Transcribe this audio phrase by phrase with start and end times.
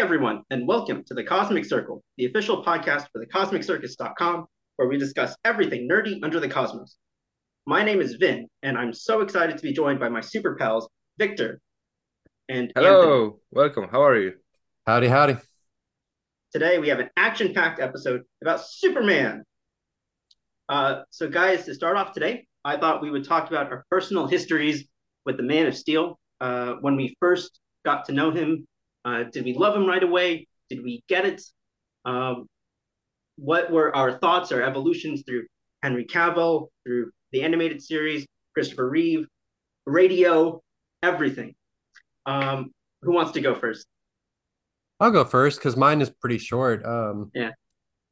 [0.00, 4.46] Hi, everyone, and welcome to the Cosmic Circle, the official podcast for thecosmiccircus.com,
[4.76, 6.96] where we discuss everything nerdy under the cosmos.
[7.66, 10.88] My name is Vin, and I'm so excited to be joined by my super pals,
[11.18, 11.60] Victor
[12.48, 13.40] and Hello, Anthony.
[13.50, 13.88] welcome.
[13.92, 14.32] How are you?
[14.86, 15.36] Howdy, howdy.
[16.54, 19.44] Today, we have an action packed episode about Superman.
[20.70, 24.26] Uh, so, guys, to start off today, I thought we would talk about our personal
[24.26, 24.82] histories
[25.26, 26.18] with the Man of Steel.
[26.40, 28.66] Uh, when we first got to know him,
[29.04, 30.46] uh, did we love him right away?
[30.68, 31.42] Did we get it?
[32.04, 32.46] Um,
[33.36, 35.46] what were our thoughts, our evolutions through
[35.82, 39.26] Henry Cavill, through the animated series, Christopher Reeve,
[39.86, 40.60] radio,
[41.02, 41.54] everything?
[42.26, 43.86] Um, who wants to go first?
[44.98, 46.84] I'll go first because mine is pretty short.
[46.84, 47.52] Um, Yeah.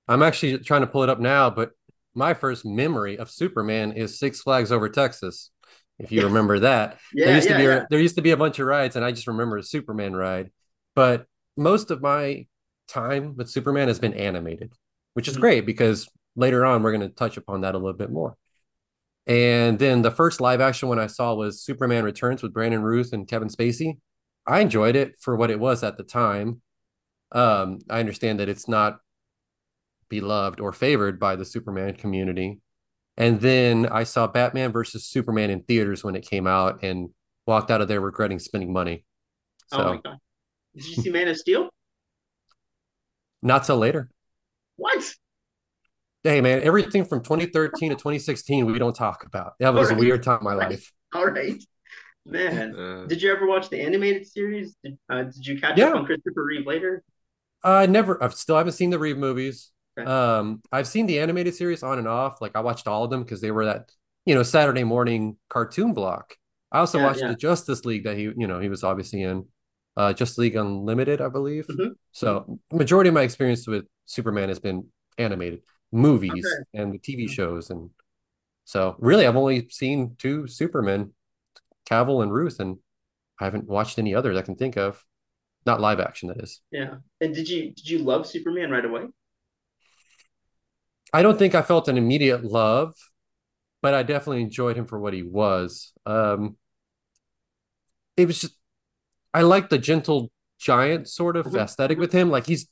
[0.06, 1.72] I'm actually trying to pull it up now, but
[2.14, 5.50] my first memory of Superman is Six Flags Over Texas.
[5.98, 7.84] If you remember that, Yeah, there used yeah, to be yeah.
[7.90, 10.50] there used to be a bunch of rides, and I just remember a Superman ride.
[10.98, 12.48] But most of my
[12.88, 14.72] time with Superman has been animated,
[15.14, 15.40] which is Mhm.
[15.40, 18.36] great because later on we're going to touch upon that a little bit more.
[19.24, 23.12] And then the first live action one I saw was Superman Returns with Brandon Routh
[23.12, 24.00] and Kevin Spacey.
[24.44, 26.62] I enjoyed it for what it was at the time.
[27.30, 28.98] Um, I understand that it's not
[30.08, 32.60] beloved or favored by the Superman community.
[33.16, 37.10] And then I saw Batman versus Superman in theaters when it came out and
[37.46, 39.04] walked out of there regretting spending money.
[39.68, 40.18] So Oh my god!
[40.78, 41.68] Did you see Man of Steel?
[43.42, 44.08] not till later.
[44.76, 45.04] What?
[46.24, 49.54] Hey man, everything from 2013 to 2016 we don't talk about.
[49.60, 50.70] That was a weird time in my Right.
[50.70, 50.92] life.
[51.14, 51.62] All right,
[52.26, 52.74] man.
[52.74, 54.76] Uh, Did you ever watch the animated series?
[54.84, 55.88] Did, uh, did you catch Yeah.
[55.90, 57.02] up on Christopher Reeve later?
[57.62, 59.70] I never I've still haven't seen the Reeve movies.
[59.98, 60.08] Okay.
[60.08, 62.40] Um, I've seen the animated series on and off.
[62.40, 63.90] Like I watched all of them because they were that,
[64.26, 66.36] you know, Saturday morning cartoon block.
[66.70, 67.28] I also Yeah, watched yeah.
[67.28, 69.46] the Justice League that he, you know, he was obviously in.
[69.98, 71.66] Uh Justice League Unlimited, I believe.
[71.66, 71.96] Mhm.
[72.12, 74.86] So majority of my experience with Superman has been
[75.18, 76.80] animated movies Okay.
[76.80, 77.70] and the TV shows.
[77.70, 77.90] And
[78.64, 81.12] so really I've only seen two Supermen,
[81.90, 82.78] Cavill and Routh, and
[83.40, 85.04] I haven't watched any others I can think of.
[85.66, 86.60] Not live action, that is.
[86.70, 86.98] Yeah.
[87.20, 89.06] And did you did you love Superman right away?
[91.12, 92.94] I don't think I felt an immediate love,
[93.82, 95.92] but I definitely enjoyed him for what he was.
[96.06, 96.56] Um,
[98.16, 98.54] it was just
[99.34, 102.30] I like the gentle giant sort of Mhm, aesthetic with him.
[102.30, 102.68] Like he's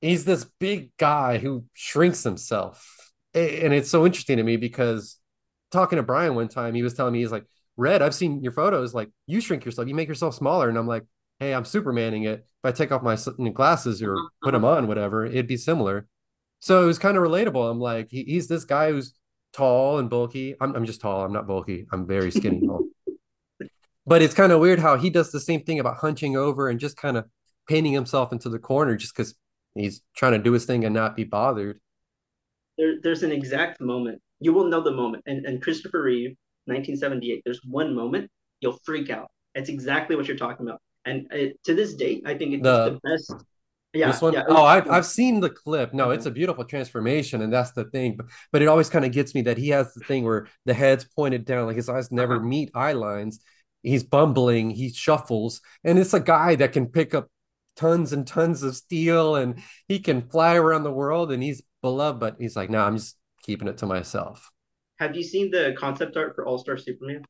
[0.00, 5.18] he's this big guy who shrinks himself, and it's so interesting to me because
[5.70, 7.44] talking to Brian one time, he was telling me he's like,
[7.76, 8.94] "Red, I've seen your photos.
[8.94, 11.04] Like you shrink yourself, you make yourself smaller," and I'm like,
[11.40, 12.40] "Hey, I'm Supermaning it.
[12.40, 13.16] If I take off my
[13.50, 16.06] glasses or put them on, whatever, it'd be similar."
[16.60, 17.70] So it was kind of relatable.
[17.70, 19.14] I'm like, he, he's this guy who's
[19.52, 20.56] tall and bulky.
[20.60, 21.24] I'm, I'm just tall.
[21.24, 21.86] I'm not bulky.
[21.92, 22.72] I'm very skinny.
[24.06, 26.78] But it's kind of weird how he does the same thing about hunching over and
[26.78, 27.24] just kind of
[27.68, 29.34] painting himself into the corner just because
[29.74, 31.80] he's trying to do his thing and not be bothered.
[32.78, 34.20] There, there's an exact moment.
[34.40, 35.24] You will know the moment.
[35.26, 36.36] And and Christopher Reeve,
[36.66, 37.42] 1978.
[37.44, 38.30] There's one moment
[38.60, 39.30] you'll freak out.
[39.54, 40.80] It's exactly what you're talking about.
[41.04, 43.32] And it, to this date, I think it's The- the best.
[43.92, 44.08] Yeah.
[44.12, 44.42] this one, yeah.
[44.48, 45.94] oh, I've I've seen the clip.
[45.94, 48.16] No, it's a beautiful transformation, and that's the thing.
[48.16, 50.74] But but it always kind of gets me that he has the thing where the
[50.74, 52.44] head's pointed down, like his eyes never Uh-huh.
[52.44, 53.40] meet eye lines.
[53.86, 57.28] He's bumbling, he shuffles, and it's a guy that can pick up
[57.76, 62.18] tons and tons of steel, and he can fly around the world, and he's beloved.
[62.20, 64.50] But he's like, no, I'm just keeping it to myself.
[64.98, 67.22] Have you seen the concept art for All Star Superman?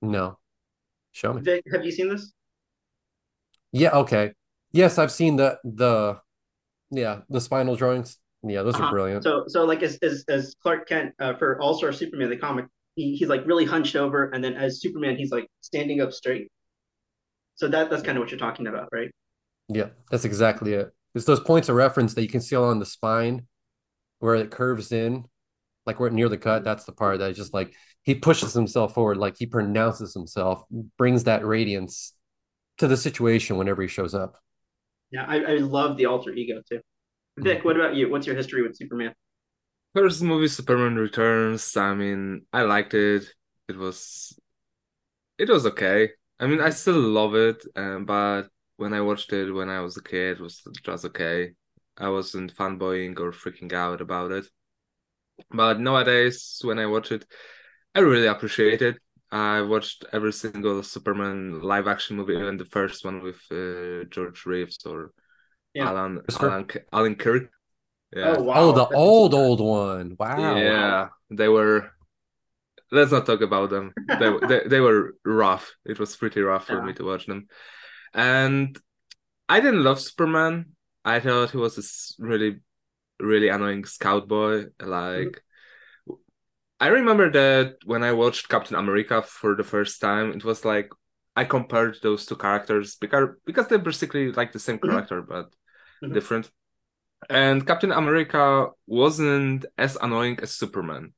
[0.00, 0.38] No,
[1.12, 1.42] show me.
[1.42, 2.32] Vic, have you seen this?
[3.72, 4.32] Yeah, okay.
[4.72, 6.20] Yes, I've seen the the
[6.90, 8.18] yeah the spinal drawings.
[8.42, 8.86] Yeah, those Uh-huh.
[8.86, 9.24] are brilliant.
[9.24, 12.66] So so like as as, as Clark Kent uh, for All Star Superman the comic,
[12.98, 16.48] he, he's like really hunched over, and then as Superman he's like standing up straight.
[17.54, 19.10] So that that's kind of what you're talking about, right?
[19.68, 20.90] Yeah, that's exactly it.
[21.14, 23.46] It's those points of reference that you can see along the spine
[24.18, 25.24] where it curves in,
[25.86, 26.64] like where near the cut.
[26.64, 30.64] That's the part that just like he pushes himself forward, like he pronounces himself,
[30.96, 32.14] brings that radiance
[32.78, 34.36] to the situation whenever he shows up.
[35.10, 36.80] Yeah, I, I love the alter ego too.
[37.38, 37.68] Vic, mm-hmm.
[37.68, 38.10] what about you?
[38.10, 39.14] What's your history with Superman?
[39.98, 41.76] First movie, Superman Returns.
[41.76, 43.24] I mean, I liked it.
[43.68, 44.38] It was,
[45.38, 46.10] it was okay.
[46.38, 48.44] I mean, I still love it, um, but
[48.76, 51.52] when I watched it when I was a kid, it was just okay.
[51.96, 54.46] I wasn't fanboying or freaking out about it.
[55.50, 57.24] But nowadays, when I watch it,
[57.94, 58.98] I really appreciate it.
[59.30, 64.46] I watched every single Superman live action movie, even the first one with uh, George
[64.46, 65.12] Reeves or
[65.74, 65.88] Yeah.
[65.88, 67.50] Alan Alan Alan Kirk.
[68.14, 68.36] Yeah.
[68.36, 68.54] Oh wow.
[68.54, 70.16] Oh, the that's old old one.
[70.18, 70.58] Wow.
[70.58, 71.90] Yeah, they were.
[72.90, 73.94] Let's not talk about them.
[74.14, 75.74] They they, they were rough.
[75.84, 76.86] It was pretty rough for Yeah.
[76.86, 77.48] me to watch them,
[78.14, 78.78] and
[79.48, 80.76] I didn't love Superman.
[81.04, 82.60] I thought he was this really,
[83.20, 84.66] really annoying scout boy.
[84.80, 85.42] Like,
[86.80, 90.90] I remember that when I watched Captain America for the first time, it was like
[91.34, 94.98] I compared those two characters because because they're basically like the same Mhm.
[94.98, 95.52] character but
[96.02, 96.12] Mhm.
[96.12, 96.50] different.
[97.30, 101.12] And Captain America wasn't as annoying as Superman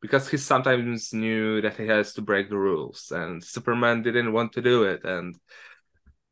[0.00, 4.52] because he sometimes knew that he has to break the rules, and Superman didn't want
[4.54, 5.36] to do it, and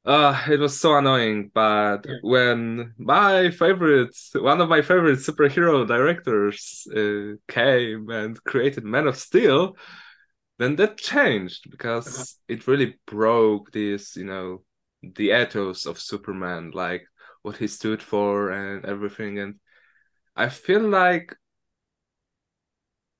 [0.04, 1.50] uh, it was so annoying.
[1.54, 2.18] But Yeah.
[2.20, 9.16] when my favorite, one of my favorite superhero directors uh, came and created Man of
[9.16, 9.76] Steel,
[10.58, 12.38] then that changed because Uh-huh.
[12.48, 14.62] it really broke this, you know,
[15.02, 17.06] the ethos of Superman, like
[17.42, 19.38] what he stood for and everything.
[19.38, 19.60] And
[20.36, 21.36] I feel like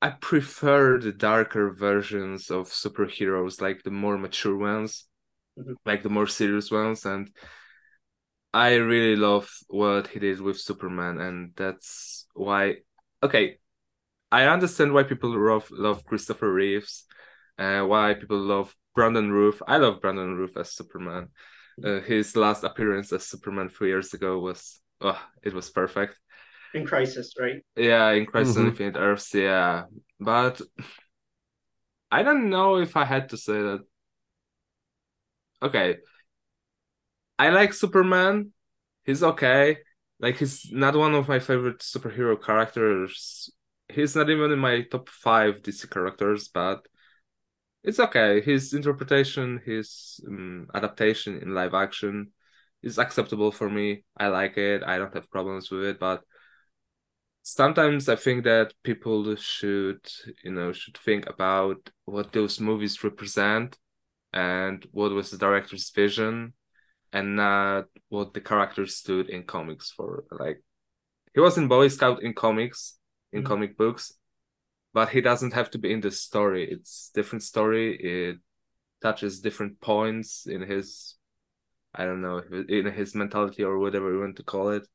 [0.00, 5.09] I prefer the darker versions of superheroes, like the more mature ones,
[5.59, 5.76] Mhm.
[5.85, 7.05] like the more serious ones.
[7.05, 7.32] And
[8.55, 12.79] I really love what he did with Superman, and that's why.
[13.23, 13.59] Okay,
[14.32, 17.05] I understand why people love love Christopher Reeves,
[17.59, 19.62] uh, why people love Brandon Roof.
[19.67, 21.29] I love Brandon Roof as Superman.
[21.85, 26.19] Uh, his last appearance as Superman three years ago was oh, it was perfect.
[26.75, 27.63] in Crisis, right?
[27.77, 28.69] Yeah, in Crisis on Mhm.
[28.69, 29.85] Infinite Earths, yeah.
[30.19, 30.61] But
[32.11, 33.85] I don't know if I had to say that.
[35.63, 35.99] Okay.
[37.39, 38.53] I like Superman.
[39.05, 39.79] He's okay.
[40.21, 43.51] Like he's not one of my favorite superhero characters.
[43.89, 46.87] He's not even in my top five DC characters, but
[47.83, 48.41] it's okay.
[48.41, 52.33] His interpretation, his um, adaptation in live action
[52.83, 54.05] is acceptable for me.
[54.17, 54.83] I like it.
[54.83, 56.23] I don't have problems with it, but
[57.43, 60.01] sometimes I think that people should,
[60.45, 63.79] you know, should think about what those movies represent
[64.33, 66.55] and what was the director's vision
[67.13, 70.25] and not what the characters stood in comics for.
[70.31, 70.63] Like
[71.35, 72.99] he was in Boy Scout in comics,
[73.33, 73.47] in Mhm.
[73.47, 74.18] comic books,
[74.93, 76.70] but he doesn't have to be in the story.
[76.70, 77.96] It's different story.
[77.96, 78.38] It
[79.02, 81.19] touches different points in his
[81.94, 84.87] I don't know, in his mentality or whatever you want to call it.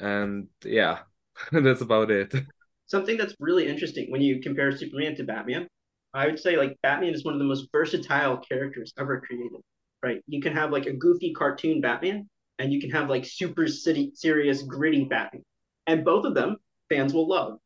[0.00, 1.00] And yeah,
[1.52, 2.34] that's about it.
[2.86, 5.68] Something that's really interesting when you compare Superman to Batman,
[6.14, 9.60] I would say like Batman is one of the most versatile characters ever created,
[10.02, 10.22] right?
[10.26, 12.28] You can have like a goofy cartoon Batman,
[12.58, 15.42] and you can have like super city serious gritty Batman,
[15.86, 16.56] and both of them
[16.88, 17.58] fans will love,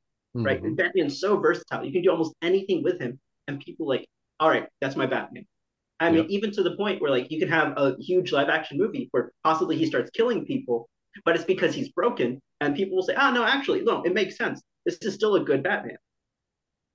[0.45, 0.63] right?
[0.63, 0.77] Mhm.
[0.77, 1.85] Batman's so versatile.
[1.85, 4.07] You can do almost anything with him, and people like,
[4.41, 5.47] all right, that's my Batman.
[6.01, 6.31] I mean, Yep.
[6.31, 9.33] even to the point where like you can have a huge live action movie where
[9.45, 10.89] possibly he starts killing people,
[11.25, 14.37] but it's because he's broken, and people will say, "Oh no, actually, no, it makes
[14.37, 14.63] sense.
[14.85, 15.99] This is still a good Batman."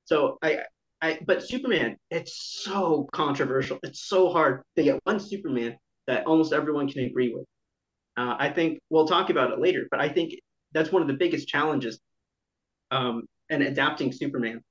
[0.05, 0.59] So I,
[1.01, 3.79] I, but Superman, it's so controversial.
[3.83, 7.45] It's so hard to get one Superman that almost everyone can agree with.
[8.17, 10.33] Uh, I think we'll talk about it later, but I think
[10.73, 11.99] that's one of the biggest challenges
[12.91, 14.61] um, in adapting Superman.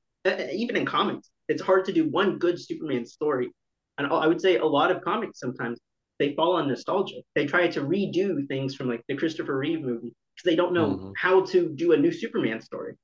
[0.52, 3.50] Even in comics, it's hard to do one good Superman story.
[3.98, 5.78] And I would say a lot of comics sometimes
[6.18, 7.16] they fall on nostalgia.
[7.34, 10.88] They try to redo things from like the Christopher Reeve movie because they don't know
[10.96, 11.12] Mhm.
[11.16, 12.94] how to do a new Superman story.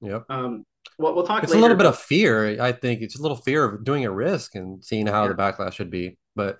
[0.00, 0.24] Yep.
[0.28, 0.64] Um,
[0.98, 1.42] we'll, we'll talk.
[1.42, 2.60] It's later a little bit about- of fear.
[2.60, 5.28] I think it's a little fear of doing a risk and seeing how Yeah.
[5.28, 6.18] the backlash should be.
[6.34, 6.58] But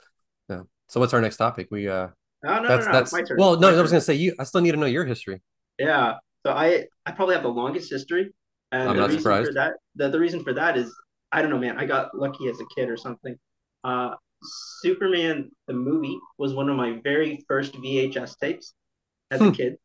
[0.49, 0.63] yeah.
[0.89, 1.69] So what's our next topic?
[1.71, 2.09] We uh
[2.47, 3.37] Oh, no, that's no, no, that's my turn.
[3.39, 3.97] well no, My I was turn.
[3.97, 5.43] gonna say you I still need to know your history.
[5.79, 6.19] Yeah.
[6.47, 8.33] So I I probably have the longest history,
[8.73, 9.51] and I'm the not reason surprised.
[9.51, 10.95] for that the, the reason for that is
[11.33, 11.79] I don't know, man.
[11.79, 13.37] I got lucky as a kid or something.
[13.85, 14.15] Uh,
[14.83, 18.75] Superman the movie was one of my very first VHS tapes
[19.31, 19.51] as a Hmm.
[19.51, 19.77] kid,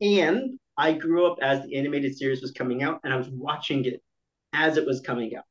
[0.00, 3.84] and I grew up as the animated series was coming out, and I was watching
[3.86, 4.02] it
[4.54, 5.44] as it was coming out.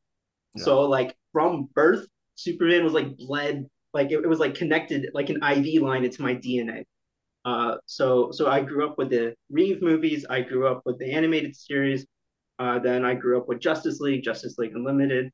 [0.55, 0.67] Yeah.
[0.67, 5.29] So like from birth, Superman was like bled, like it, it was like connected like
[5.29, 6.85] an IV line into my DNA.
[7.45, 10.25] Uh, so so I grew up with the Reeve movies.
[10.29, 12.05] I grew up with the animated series.
[12.59, 15.31] Uh, then I grew up with Justice League, Justice League Unlimited.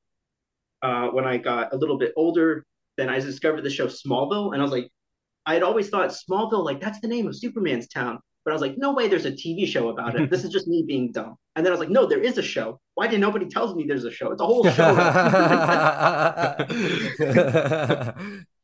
[0.81, 2.65] Uh, when I got a little bit older,
[2.97, 4.89] then I discovered the show Smallville, and I was like,
[5.45, 8.19] I had always thought Smallville, like that's the name of Superman's town.
[8.45, 10.29] But I was like, no way, there's a TV show about it.
[10.31, 11.35] This is just me being dumb.
[11.55, 12.79] And then I was like, no, there is a show.
[12.95, 14.31] Why did nobody tells me there's a show?
[14.31, 14.95] It's a whole show.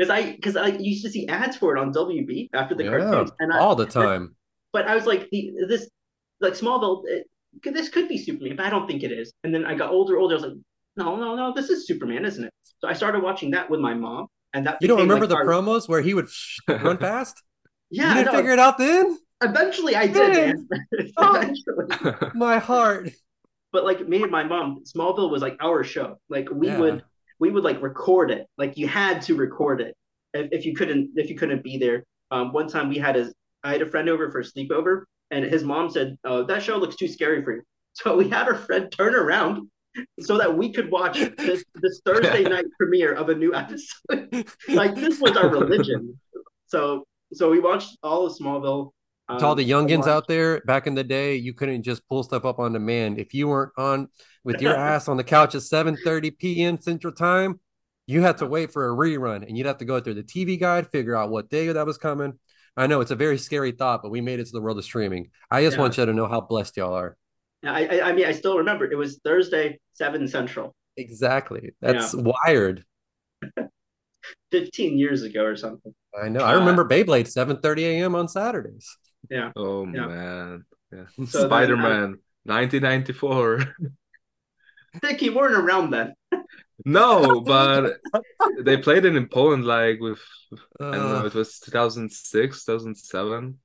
[0.00, 2.90] Because I because I used to see ads for it on WB after the yeah,
[2.98, 4.34] cartoons, and I, all the time.
[4.72, 5.90] but I was like, the, this
[6.40, 7.26] like Smallville, it,
[7.62, 9.30] this could be Superman, but I don't think it is.
[9.44, 10.36] And then I got older, older.
[10.36, 10.56] I was like,
[10.96, 12.52] no, no, no, this is Superman, isn't it?
[12.78, 15.36] So I started watching that with my mom, and that You don't remember like, the
[15.36, 16.28] our- promos where he would
[16.68, 17.42] run past?
[17.90, 19.18] Yeah, you didn't no, figure it out then?
[19.42, 20.56] eventually I did.
[21.18, 21.34] Oh.
[21.36, 22.30] eventually.
[22.34, 23.10] My heart.
[23.72, 26.18] But like me and my mom, Smallville was like our show.
[26.30, 26.78] Like we Yeah.
[26.78, 27.02] would
[27.40, 28.46] we would like record it.
[28.56, 29.96] Like you had to record it
[30.34, 32.04] if, if you couldn't if you couldn't be there.
[32.30, 33.32] Um, one time we had a
[33.64, 36.76] I had a friend over for a sleepover, and his mom said, "Oh, that show
[36.76, 39.68] looks too scary for you." So we had our friend turn around
[40.20, 44.46] so that we could watch this, this Thursday night premiere of a new episode.
[44.68, 46.16] like this was our religion.
[46.68, 48.92] So so we watched all of Smallville.
[49.30, 52.22] Um, to all the youngins out there, back in the day, you couldn't just pull
[52.22, 53.18] stuff up on demand.
[53.18, 54.08] If you weren't on
[54.44, 56.80] with your ass on the couch at 7:30 p.m.
[56.80, 57.60] Central Time,
[58.06, 60.58] you had to wait for a rerun, and you'd have to go through the TV
[60.58, 62.38] guide, figure out what day that was coming.
[62.76, 64.84] I know it's a very scary thought, but we made it to the world of
[64.84, 65.30] streaming.
[65.50, 65.82] I just yeah.
[65.82, 67.16] want you to know how blessed y'all are.
[67.64, 70.74] I, I mean, I still remember it was Thursday, seven central.
[70.96, 71.70] Exactly.
[71.80, 72.32] That's yeah.
[72.46, 72.84] wired.
[74.50, 75.94] Fifteen years ago or something.
[76.20, 76.40] I know.
[76.40, 78.14] I remember uh, Beyblade, seven thirty a.m.
[78.14, 78.96] on Saturdays.
[79.28, 79.52] Yeah.
[79.56, 80.06] Oh yeah.
[80.06, 80.64] man.
[80.92, 81.04] Yeah.
[81.26, 83.60] So Spider Man, nineteen ninety four.
[85.00, 86.14] Think you weren't around then.
[86.84, 87.98] no, but
[88.60, 90.20] they played it in Poland like with
[90.80, 93.58] uh, I don't know, it was 2006, 2007.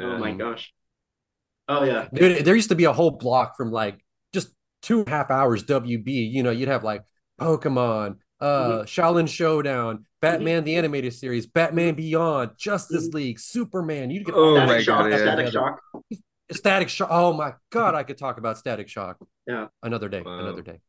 [0.00, 0.72] Oh my gosh.
[1.68, 2.44] Oh yeah, dude.
[2.44, 4.48] There used to be a whole block from like just
[4.82, 6.32] two and a half hours WB.
[6.32, 7.02] You know, you'd have like
[7.40, 8.82] Pokemon, uh, mm-hmm.
[8.82, 10.64] Xiaolin Showdown, Batman mm-hmm.
[10.64, 13.16] the animated series, Batman Beyond, Justice mm-hmm.
[13.16, 14.10] League, Superman.
[14.10, 15.12] You get oh my god.
[15.12, 15.80] Static Shock.
[16.50, 17.08] Static Shock.
[17.10, 19.18] Oh my god, I could talk about Static Shock.
[19.46, 20.38] Yeah, another day, wow.
[20.38, 20.80] another day.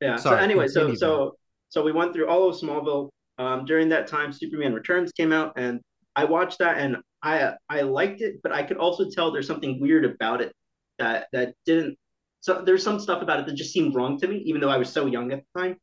[0.00, 0.16] Yeah.
[0.16, 1.36] Sorry, so anyway, so so
[1.70, 3.08] so we went through all of Smallville.
[3.38, 5.80] Um, during that time, Superman Returns came out, and
[6.14, 9.80] I watched that, and I I liked it, but I could also tell there's something
[9.80, 10.52] weird about it
[10.98, 11.96] that that didn't.
[12.40, 14.76] So there's some stuff about it that just seemed wrong to me, even though I
[14.76, 15.76] was so young at the time.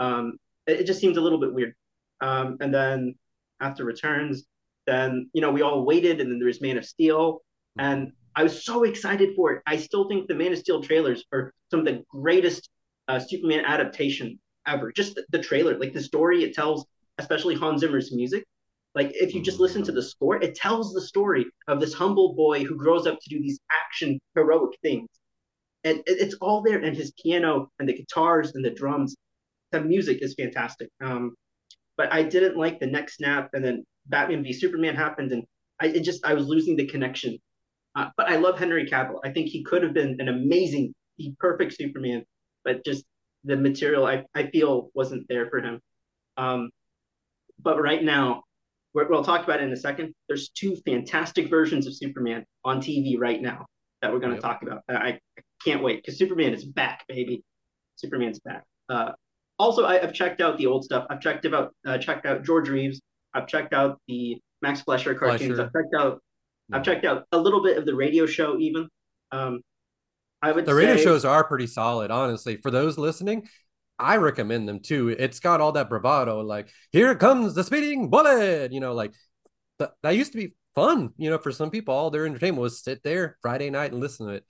[0.00, 1.74] Um, it, it just seems a little bit weird.
[2.22, 3.14] Um, and then
[3.60, 4.44] after returns,
[4.86, 7.40] then you know we all waited, and then there was Man of Steel,
[7.78, 9.62] and I was so excited for it.
[9.66, 12.70] I still think the Man of Steel trailers are some of the greatest
[13.08, 14.90] uh, Superman adaptation ever.
[14.92, 16.86] Just the, the trailer, like the story it tells,
[17.18, 18.44] especially Hans Zimmer's music,
[18.94, 22.34] like if you just listen to the score, it tells the story of this humble
[22.34, 25.08] boy who grows up to do these action heroic things.
[25.84, 29.16] And it's all there, and his piano and the guitars and the drums.
[29.72, 30.90] The music is fantastic.
[31.02, 31.34] Um,
[32.02, 35.44] but I didn't like the next snap, and then Batman v Superman happened, and
[35.80, 37.38] I it just I was losing the connection.
[37.94, 39.20] Uh, but I love Henry Cavill.
[39.24, 42.24] I think he could have been an amazing, the perfect Superman,
[42.64, 43.04] but just
[43.44, 45.80] the material I, I feel wasn't there for him.
[46.36, 46.70] Um,
[47.62, 48.42] but right now,
[48.94, 50.12] we'll talk about it in a second.
[50.26, 53.66] There's two fantastic versions of Superman on TV right now
[54.00, 54.42] that we're going to yep.
[54.42, 54.82] talk about.
[54.88, 55.18] I, I
[55.64, 57.44] can't wait because Superman is back, baby.
[57.94, 58.64] Superman's back.
[58.88, 59.12] Uh,
[59.58, 61.06] also, I, have checked out the old stuff.
[61.10, 63.00] I've checked out uh, checked out George Reeves.
[63.34, 65.56] I've checked out the Max Fleischer cartoons.
[65.56, 65.62] Fleischer.
[65.62, 66.20] I've checked out
[66.68, 66.76] yeah.
[66.76, 68.88] I've checked out a little bit of the radio show even.
[69.30, 69.60] Um,
[70.40, 72.56] I would the radio shows are pretty solid, honestly.
[72.56, 73.48] For those listening,
[73.98, 75.08] I recommend them too.
[75.08, 78.72] It's got all that bravado, like here comes the speeding bullet.
[78.72, 79.12] You know, like
[79.78, 81.10] th- that used to be fun.
[81.16, 84.26] You know, for some people, all their entertainment was sit there Friday night and listen
[84.26, 84.44] to it.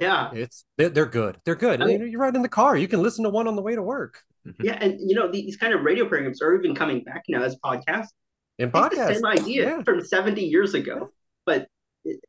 [0.00, 1.38] Yeah, it's they're, they're good.
[1.44, 1.82] They're good.
[1.82, 2.76] I mean, you're right in the car.
[2.76, 4.22] You can listen to one on the way to work.
[4.46, 4.64] Mm-hmm.
[4.64, 7.56] Yeah, and you know these kind of radio programs are even coming back now as
[7.64, 8.08] podcasts.
[8.58, 9.82] In podcasts, same idea yeah.
[9.82, 11.10] from 70 years ago,
[11.46, 11.66] but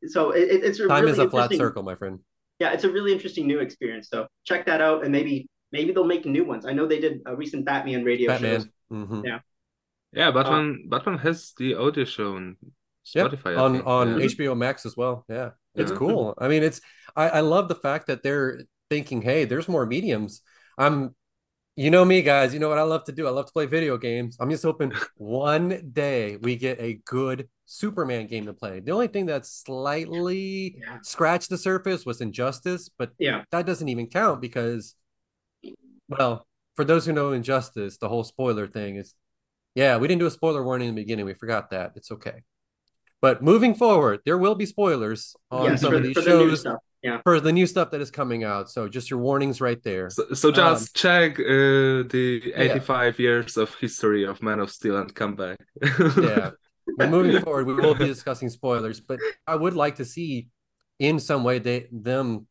[0.06, 2.20] so it, it's a time really is a flat circle, my friend.
[2.58, 4.08] Yeah, it's a really interesting new experience.
[4.10, 6.66] So check that out, and maybe maybe they'll make new ones.
[6.66, 8.60] I know they did a recent Batman radio Batman.
[8.60, 8.68] shows.
[8.92, 9.20] Mm-hmm.
[9.24, 9.38] Yeah.
[10.12, 10.84] Yeah, Batman.
[10.84, 12.56] Uh, Batman has the audio show on
[13.06, 14.26] Spotify yep, on on yeah.
[14.26, 15.24] HBO Max as well.
[15.28, 15.96] Yeah, it's yeah.
[15.96, 16.34] cool.
[16.38, 16.80] I mean, it's
[17.16, 20.42] I, I love the fact that they're thinking, hey, there's more mediums.
[20.76, 21.14] I'm,
[21.76, 22.52] you know me, guys.
[22.52, 23.26] You know what I love to do.
[23.26, 24.36] I love to play video games.
[24.38, 28.80] I'm just hoping one day we get a good Superman game to play.
[28.80, 30.98] The only thing that slightly yeah.
[31.02, 34.94] scratched the surface was Injustice, but yeah, that doesn't even count because
[36.08, 39.14] well, for those who know Injustice, the whole spoiler thing is,
[39.74, 41.24] yeah, we didn't do a spoiler warning in the beginning.
[41.24, 41.92] We forgot that.
[41.96, 42.42] It's okay.
[43.22, 46.78] But moving forward, there will be spoilers on yes, some for, of these shows the
[47.02, 47.20] yeah.
[47.22, 48.70] for the new stuff that is coming out.
[48.70, 50.10] So just your warnings right there.
[50.10, 53.22] So, so just um, check uh, the 85 yeah.
[53.22, 55.58] years of history of Man of Steel and come back.
[56.20, 56.50] yeah.
[56.96, 59.00] But moving forward, we will be discussing spoilers.
[59.00, 60.48] But I would like to see
[60.98, 62.46] in some way they them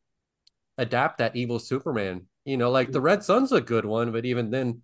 [0.77, 4.49] adapt that evil Superman you know, like the Red Sun's a good one, but even
[4.49, 4.81] then,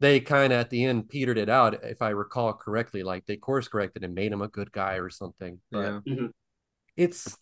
[0.00, 3.02] they kind of at the end petered it out, if I recall correctly.
[3.02, 5.60] Like they course corrected and made him a good guy or something.
[5.70, 6.00] But yeah.
[6.08, 6.26] Mm-hmm.
[6.96, 7.36] it's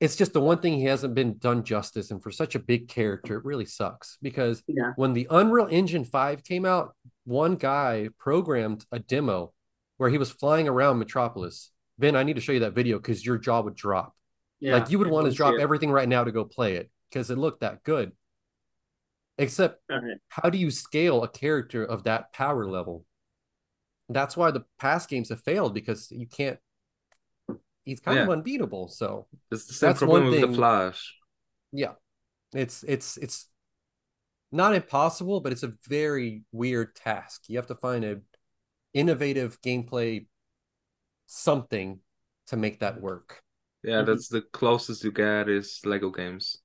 [0.00, 2.88] it's just the one thing he hasn't been done justice, and for such a big
[2.88, 4.18] character, it really sucks.
[4.20, 4.92] Because yeah.
[4.96, 9.52] when the Unreal Engine Five came out, one guy programmed a demo
[9.96, 11.70] where he was flying around Metropolis.
[11.98, 14.14] Ben, I need to show you that video because your jaw would drop.
[14.60, 17.30] Yeah, like you would want to drop everything right now to go play it because
[17.30, 18.12] it looked that good.
[19.38, 20.18] Except, right.
[20.28, 23.04] how do you scale a character of that power level?
[24.08, 26.58] that's why the past games have failed because you can't.
[27.86, 28.88] He's kind of unbeatable.
[28.88, 31.14] So It's the same That's problem one with the thing- Flash.
[31.72, 31.92] yeah,
[32.52, 33.48] it's it's it's
[34.52, 37.44] not impossible, but it's a very weird task.
[37.48, 38.20] You have to find a
[38.92, 40.26] innovative gameplay
[41.26, 42.00] something
[42.48, 43.42] to make that work.
[43.82, 44.06] Yeah, Mhm.
[44.06, 46.58] that's the closest you get is Lego games.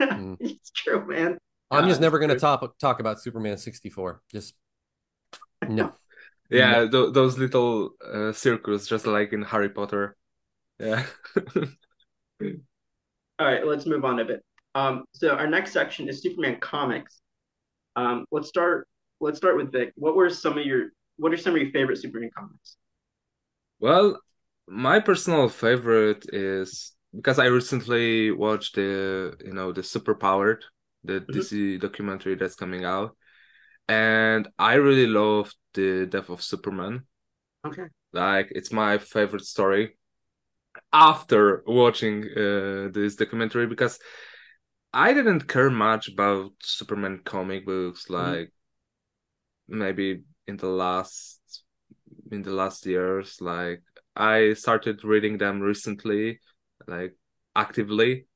[0.00, 0.36] Mm.
[0.40, 1.38] it's true, man.
[1.70, 2.40] I'm Yeah, just never going to true.
[2.40, 4.22] talk talk about Superman 64.
[4.30, 4.54] Just
[5.68, 5.92] no.
[6.50, 10.16] Yeah, tho- those little uh, circles, just like in Harry Potter.
[10.78, 11.06] Yeah.
[13.38, 14.44] All right, let's move on a bit.
[14.74, 17.20] Um, so our next section is Superman comics.
[17.96, 18.88] Um, let's start.
[19.20, 19.92] Let's start with Vic.
[19.96, 22.76] What were some of your What are some of your favorite Superman comics?
[23.78, 24.20] Well,
[24.66, 30.62] my personal favorite is because I recently watched the, you know, the Superpowered,
[31.04, 31.40] the Mhm.
[31.40, 33.16] DC documentary that's coming out,
[33.88, 37.04] and I really love the Death of Superman.
[37.64, 37.86] Okay.
[38.12, 39.96] Like, it's my favorite story
[40.92, 43.98] after watching uh, this documentary because
[44.92, 48.52] I didn't care much about Superman comic books like
[49.68, 51.40] maybe in the last
[52.30, 53.82] in the last years like
[54.14, 56.40] I started reading them recently
[56.86, 57.16] like
[57.56, 58.26] actively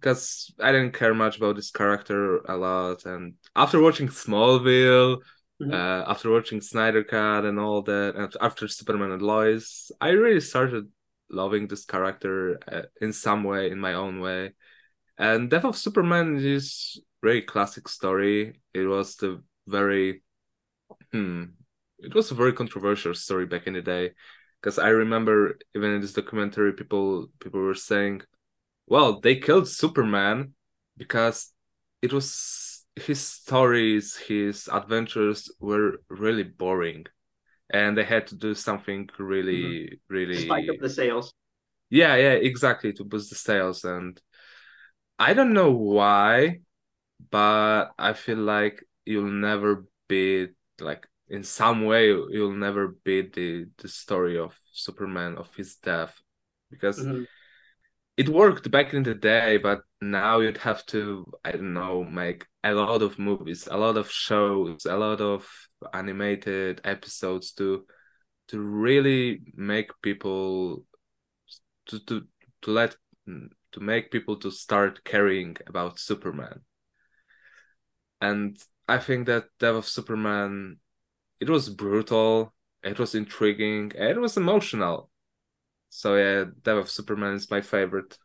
[0.00, 5.22] because I didn't care much about this character a lot and after watching Smallville
[5.60, 5.72] Mhm.
[5.72, 10.40] uh, after watching Snyder Cut and all that and after Superman and Lois I really
[10.40, 10.84] started
[11.30, 14.54] loving this character uh, in some way in my own way
[15.18, 18.60] and Death of Superman is very classic story.
[18.72, 20.22] It was the very
[21.12, 21.44] hmm,
[21.98, 24.12] it was a very controversial story back in the day.
[24.60, 28.22] Because I remember even in this documentary people people were saying,
[28.88, 30.54] well, they killed Superman
[30.96, 31.52] because
[32.02, 37.06] it was his stories, his adventures were really boring.
[37.70, 41.32] And they had to do something really, really Spike up the sales.
[41.90, 43.84] yeah, yeah, exactly, to boost the sales.
[43.84, 44.20] And
[45.18, 46.60] I don't know why,
[47.30, 53.66] but I feel like you'll never beat, like, in some way, you'll never beat the,
[53.78, 56.20] the story of Superman, of his death.
[56.70, 57.26] Because Mhm.
[58.18, 62.46] It worked back in the day, but now you'd have to, I don't know, make
[62.64, 65.48] a lot of movies, a lot of shows, a lot of
[65.94, 67.86] animated episodes to
[68.48, 70.84] to really make people
[71.86, 72.26] to to
[72.62, 76.62] to let to make people to start caring about Superman.
[78.20, 80.78] And I think that Death of Superman
[81.38, 82.52] it was brutal,
[82.82, 85.07] it was intriguing, it was emotional.
[85.90, 88.18] So yeah, Death of Superman is my favorite.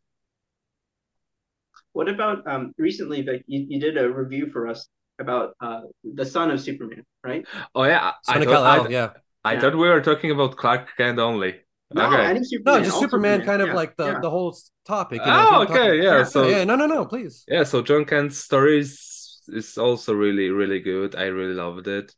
[1.94, 3.44] What about um recently, Vic?
[3.48, 4.88] You, you did a review for us
[5.20, 7.46] about uh the son of Superman, right?
[7.76, 9.10] Oh yeah, I, Son of thought, Kal-El, I, yeah.
[9.44, 9.60] I Yeah.
[9.62, 11.56] thought we were talking about Clark Kent only.
[11.94, 12.26] No, okay.
[12.26, 14.20] any No, just all Superman, kind of yeah, like the yeah.
[14.20, 15.22] the whole topic.
[15.24, 17.44] Oh, you're talking- okay, yeah, yeah, so- yeah, no, no, no, please.
[17.48, 21.16] Yeah, so John Kent's stories is also really, really good.
[21.16, 22.12] I really loved it.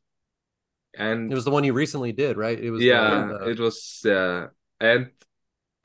[0.97, 2.57] And It was the one you recently did, right?
[2.57, 4.47] It was the- yeah, the- it was yeah,
[4.79, 5.11] and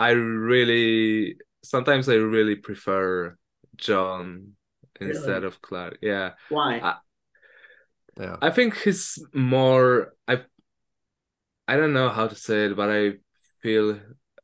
[0.01, 3.37] I really sometimes I really prefer
[3.77, 4.57] John
[5.01, 5.13] Really?
[5.17, 5.99] instead of Clark.
[6.03, 6.81] Yeah, Why?
[6.81, 6.99] I-
[8.19, 8.37] yeah.
[8.43, 10.15] I think he's more.
[10.29, 10.43] I
[11.69, 13.13] I don't know how to say it, but I
[13.63, 13.99] feel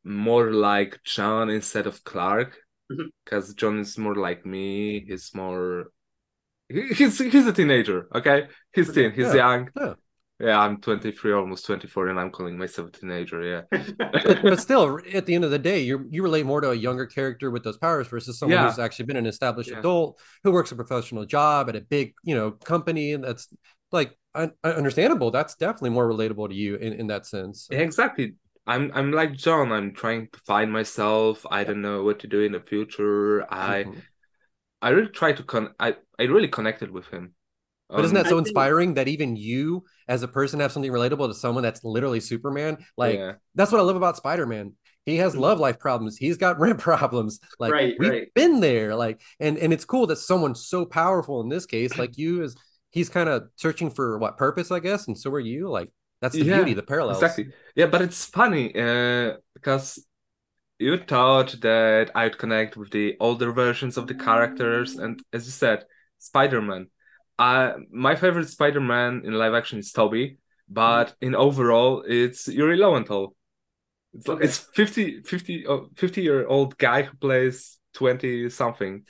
[0.05, 2.57] more like John instead of Clark
[2.91, 3.09] mm-hmm.
[3.25, 5.05] because John is more like me.
[5.09, 5.91] He's more.
[6.69, 8.09] he- He's he's a teenager.
[8.15, 9.13] Okay, he's teen.
[9.13, 9.71] He's Yeah, young.
[9.77, 9.95] yeah.
[10.39, 13.43] Yeah, I'm 23, almost 24, and I'm calling myself a teenager.
[13.43, 13.63] Yeah.
[13.99, 16.75] but, but still, at the end of the day, you you relate more to a
[16.75, 18.69] younger character with those powers versus someone Yeah.
[18.69, 19.79] who's actually been an established Yeah.
[19.79, 23.49] adult who works a professional job at a big, you know, company, and that's
[23.93, 25.31] like un- understandable.
[25.31, 27.69] That's definitely more relatable to you in, in that sense.
[27.71, 28.35] Yeah, exactly.
[28.67, 29.73] I'm I'm like John.
[29.73, 31.47] I'm trying to find myself.
[31.51, 33.51] I don't know what to do in the future.
[33.51, 34.03] I Mhm.
[34.83, 35.75] I really try to con.
[35.81, 37.35] I I really connected with him.
[37.95, 41.29] But isn't Um, that so inspiring that even you, as a person, have something relatable
[41.29, 42.85] to someone that's literally Superman?
[42.97, 43.37] Like yeah.
[43.55, 44.73] that's what I love about Spider-Man.
[45.07, 45.39] He has Mhm.
[45.39, 46.17] love life problems.
[46.17, 47.41] He's got rent problems.
[47.59, 48.29] Like Right, we've right.
[48.35, 48.95] been there.
[48.95, 52.57] Like and and it's cool that someone so powerful in this case, like you, is
[52.91, 55.69] he's kind of searching for what purpose, I guess, and so are you.
[55.69, 57.41] Like that's the Yeah, beauty, the parallels.
[57.41, 57.53] Exactly.
[57.75, 60.05] Yeah, but it's funny uh, because
[60.79, 65.53] you thought that I'd connect with the older versions of the characters, and as you
[65.53, 65.87] said,
[66.19, 66.91] Spider-Man.
[67.39, 73.35] Uh, my favorite Spider-Man in live action is Tobey, but in overall, it's Yuri Lowenthal.
[74.15, 74.45] It's, Okay.
[74.45, 79.05] it's 50, 50, oh, 50 year old guy who plays 20 something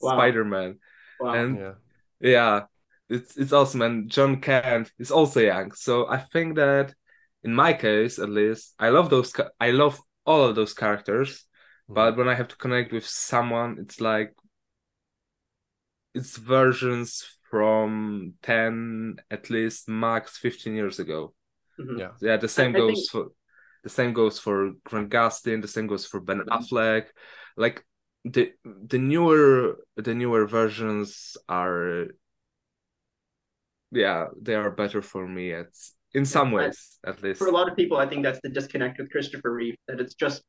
[0.00, 0.12] Wow.
[0.14, 0.78] Spider-Man.
[1.18, 1.34] Wow.
[1.34, 1.74] And Yeah.
[2.20, 2.66] yeah,
[3.08, 3.82] it's it's awesome.
[3.82, 6.94] And John Kent is also young, so I think that
[7.42, 9.32] in my case, at least, I love those.
[9.60, 11.44] I love all of those characters,
[11.88, 12.18] but Mm-hmm.
[12.18, 14.32] when I have to connect with someone, it's like
[16.14, 21.20] it's versions from ten, at least max fifteen years ago.
[21.78, 21.98] Mhm.
[22.02, 22.12] Yeah.
[22.26, 23.24] Yeah, the same I goes think- for
[23.84, 27.04] the same goes for Grant Gustin, the same goes for Ben Affleck.
[27.64, 27.76] Like
[28.34, 28.44] the
[28.92, 29.46] the newer
[30.06, 32.06] the newer versions are
[33.92, 35.70] yeah, they are better for me at
[36.18, 37.38] in some I- ways at least.
[37.38, 40.14] For a lot of people, I think that's the disconnect with Christopher Reeve, that it's
[40.14, 40.42] just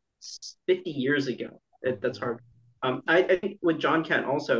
[0.67, 1.49] 50 years ago.
[1.83, 2.39] It, that's hard.
[2.81, 4.55] Um, I, I think with John Kent also,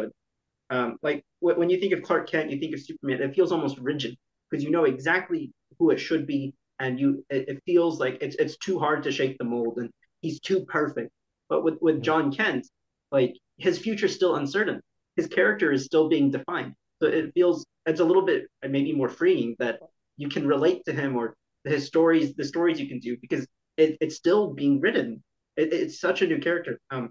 [0.70, 3.52] um, like wh- when you think of Clark Kent, you think of Superman, it feels
[3.52, 4.16] almost rigid
[4.50, 8.36] because you know exactly who it should be, and you it, it feels like it's
[8.38, 9.90] it's too hard to shake the mold, and
[10.22, 11.12] he's too perfect.
[11.50, 12.68] But with with John Kent,
[13.12, 14.82] like his future's still uncertain.
[15.16, 16.74] His character is still being defined.
[17.02, 19.80] So it feels it's a little bit uh, maybe more freeing that
[20.18, 23.46] you can relate to him or his stories, the stories you can do because
[23.78, 25.24] it, it's still being written.
[25.58, 26.80] It, it's such a new character.
[26.90, 27.10] Um,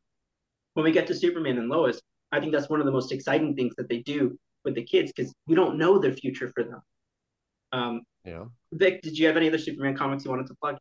[0.75, 2.01] when we get to Superman and Lois,
[2.35, 5.12] I think that's one of the most exciting things that they do with the kids
[5.14, 6.83] because you don't know their future for them.
[7.73, 8.47] Um, Yeah.
[8.73, 10.77] Vic, did you have any other Superman comics you wanted to plug?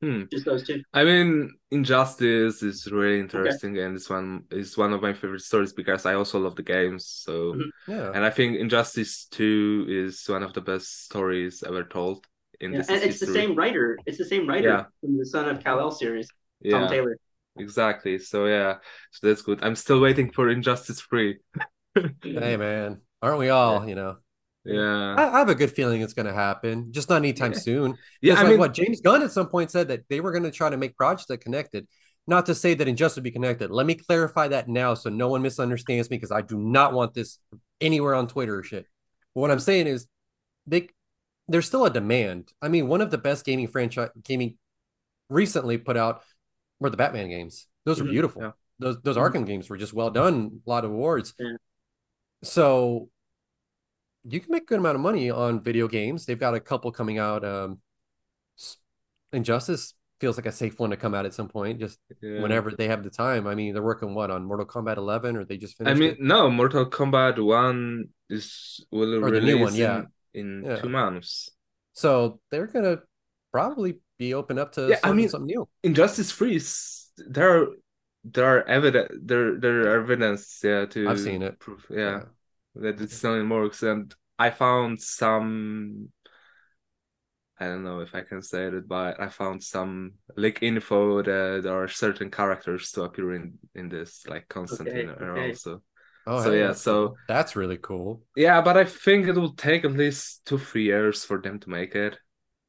[0.00, 0.22] Hmm.
[0.32, 0.82] Just those two.
[0.92, 5.72] I mean, Injustice is really interesting, and this one is one of my favorite stories
[5.72, 7.06] because I also love the games.
[7.06, 7.70] So, Mhm.
[7.88, 8.10] Yeah.
[8.14, 12.26] and I think Injustice Two is one of the best stories ever told
[12.60, 13.98] in Yeah, this and it's the same writer.
[14.06, 14.84] It's the same writer Yeah.
[15.00, 16.28] from the Son of Kal El series,
[16.70, 17.16] Tom Yeah, Taylor.
[17.56, 18.18] Exactly.
[18.18, 18.76] So yeah,
[19.10, 19.60] so that's good.
[19.62, 21.38] I'm still waiting for Injustice Free.
[22.22, 23.86] Hey man, aren't we all?
[23.88, 24.16] You know,
[24.64, 27.58] Yeah, I, I have a good feeling it's going to happen, just not anytime Yeah.
[27.58, 27.98] soon.
[28.20, 28.34] yeah.
[28.34, 30.50] I like mean, what James Gunn at some point said that they were going to
[30.50, 31.86] try to make projects that connected.
[32.26, 33.70] Not to say that Injustice would be connected.
[33.72, 37.14] Let me clarify that now so no one misunderstands me because I do not want
[37.14, 37.38] this
[37.80, 38.86] anywhere on Twitter or shit.
[39.34, 40.06] But what I'm saying is
[40.66, 40.88] they
[41.48, 42.52] there's still a demand.
[42.62, 44.56] I mean, one of the best gaming franchise gaming
[45.28, 46.22] recently put out
[46.82, 47.66] were the Batman games.
[47.84, 48.10] Those are Mhm.
[48.10, 48.42] beautiful.
[48.42, 48.52] Yeah.
[48.78, 49.30] Those those Mhm.
[49.32, 51.34] Arkham games were just well done, a lot of awards.
[51.38, 51.56] Yeah.
[52.42, 53.08] So
[54.24, 56.26] you can make a good amount of money on video games.
[56.26, 57.44] They've got a couple coming out.
[57.44, 57.80] Um,
[59.32, 62.40] Injustice feels like a safe one to come out at some point, just yeah.
[62.42, 63.46] whenever they have the time.
[63.46, 65.96] I mean, they're working what on Mortal Kombat 11, or they just finished.
[65.96, 66.20] I mean, it?
[66.20, 70.02] no, Mortal Kombat One is will Or the release new one, yeah.
[70.34, 70.76] in, in Yeah.
[70.76, 71.50] two months.
[71.94, 72.98] So they're gonna
[73.52, 75.64] probably be open up to Yeah, I mean- something new.
[75.82, 76.68] Injustice Three is
[77.36, 77.66] there are
[78.36, 81.54] there are evidence there there are evidence yeah to I've seen it.
[81.64, 82.18] proof yeah,
[82.82, 84.04] that it's still in works and
[84.46, 86.08] I found some
[87.62, 89.92] I don't know if I can say it but I found some
[90.36, 95.24] leak info that there are certain characters to appear in in this like Constantine Okay,
[95.30, 95.48] okay.
[95.50, 95.82] also
[96.24, 98.22] Oh, So, hey, yeah, so- that's really cool.
[98.46, 101.68] yeah but I think it will take at least two three years for them to
[101.78, 102.14] make it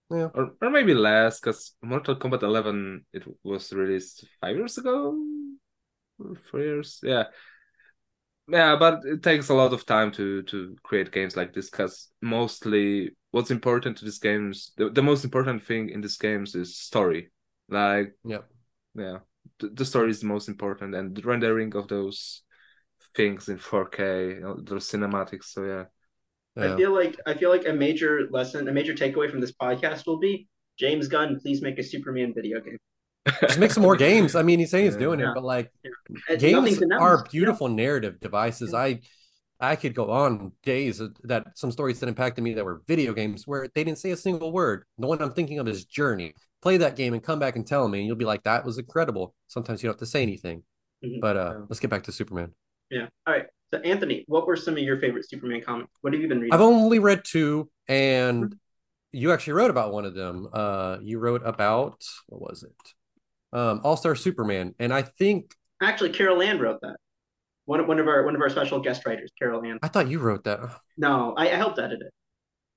[0.10, 0.30] Yeah.
[0.34, 5.18] or or maybe less because Mortal Kombat 11 it was released five years ago,
[6.52, 7.26] four years, yeah,
[8.48, 8.76] yeah.
[8.76, 13.16] But it takes a lot of time to to create games like this because mostly
[13.32, 17.32] what's important to these games, the, the most important thing in these games is story.
[17.70, 18.44] Like yeah,
[18.96, 19.20] yeah,
[19.60, 22.44] the, the story is the most important, and the rendering of those
[23.16, 25.46] things in 4K, you know, those cinematics.
[25.46, 25.84] So yeah.
[26.56, 30.06] I feel like I feel like a major lesson, a major takeaway from this podcast
[30.06, 32.78] will be James Gunn, please make a Superman video game.
[33.42, 34.36] Just make some more games.
[34.36, 35.32] I mean, he's saying he's doing Yeah.
[35.32, 35.72] it, but like
[36.30, 38.74] And games are beautiful narrative devices.
[38.74, 39.00] I
[39.60, 43.48] I could go on days that some stories that impacted me that were video games
[43.48, 44.84] where they didn't say a single word.
[44.98, 46.34] The one I'm thinking of is Journey.
[46.62, 48.78] Play that game and come back and tell me, and you'll be like, "That was
[48.78, 50.64] incredible." Sometimes you don't have to say anything.
[51.04, 51.22] Mhm.
[51.22, 51.66] But uh, Yeah.
[51.70, 52.54] let's get back to Superman.
[52.92, 53.08] Yeah.
[53.26, 53.46] All right.
[53.74, 55.90] So Anthony, what were some of your favorite Superman comics?
[56.02, 56.54] What have you been reading?
[56.54, 58.56] I've only read two, and
[59.12, 60.48] you actually wrote about one of them.
[60.54, 63.58] Uh, you wrote about what was it?
[63.58, 66.98] Um, All Star Superman, and I think Actually, Carol Ann wrote that.
[67.66, 69.80] One, one of our one of our special guest writers, Carol Ann.
[69.82, 70.60] I thought you wrote that.
[70.96, 72.14] No, I, I helped edit it.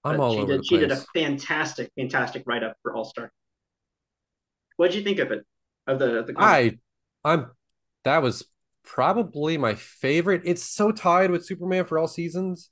[0.02, 2.94] I'm but all she over did, the She did a fantastic, fantastic write up for
[2.94, 3.30] All Star.
[4.78, 5.44] What did you think of it?
[5.86, 6.80] Of the of the comic?
[7.22, 7.50] I, I'm.
[8.04, 8.46] That was
[8.86, 10.42] probably my favorite.
[10.44, 12.70] It's so tied with Superman for all seasons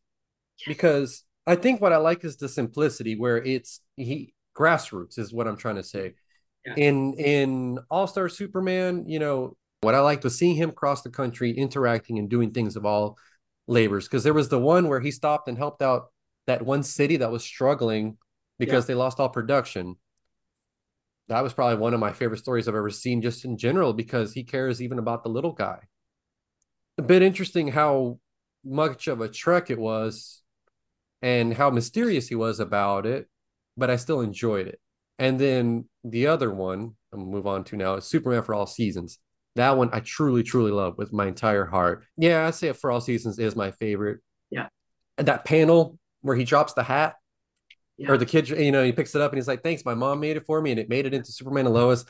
[0.66, 5.46] because I think what I like is the simplicity where it's he grassroots is what
[5.46, 6.14] I'm trying to say.
[6.64, 6.74] Yeah.
[6.76, 11.10] In in All Star Superman, you know what I liked was seeing him cross the
[11.10, 13.18] country, interacting and doing things of all
[13.66, 14.06] labors.
[14.06, 16.06] Because there was the one where he stopped and helped out
[16.46, 18.16] that one city that was struggling
[18.58, 19.96] because they lost all production
[21.28, 24.32] that was probably one of my favorite stories I've ever seen, just in general, because
[24.32, 25.78] he cares even about the little guy.
[26.98, 28.18] A bit interesting how
[28.64, 30.42] much of a trek it was
[31.22, 33.28] and how mysterious he was about it,
[33.76, 34.80] but I still enjoyed it.
[35.18, 38.66] And then the other one, I'm gonna move on to now, is Superman for All
[38.66, 39.18] Seasons.
[39.56, 42.04] That one I truly, truly love with my entire heart.
[42.16, 44.20] Yeah, I say it for all seasons is my favorite.
[44.50, 44.66] Yeah.
[45.16, 47.14] And that panel where he drops the hat
[47.96, 48.10] Yeah.
[48.10, 50.18] or the kid, you know, he picks it up and he's like, thanks, my mom
[50.18, 52.04] made it for me and it made it into Superman and Lois.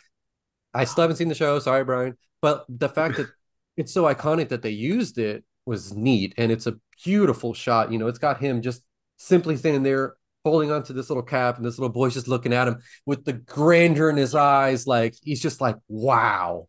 [0.72, 1.58] I still haven't seen the show.
[1.58, 2.16] Sorry, Brian.
[2.40, 3.26] But the fact that
[3.76, 6.34] it's so iconic that they used it was neat.
[6.36, 7.92] And it's a beautiful shot.
[7.92, 8.82] You know, it's got him just
[9.16, 12.68] simply standing there holding onto this little cap and this little boy's just looking at
[12.68, 14.86] him with the grandeur in his eyes.
[14.86, 16.68] Like he's just like, wow.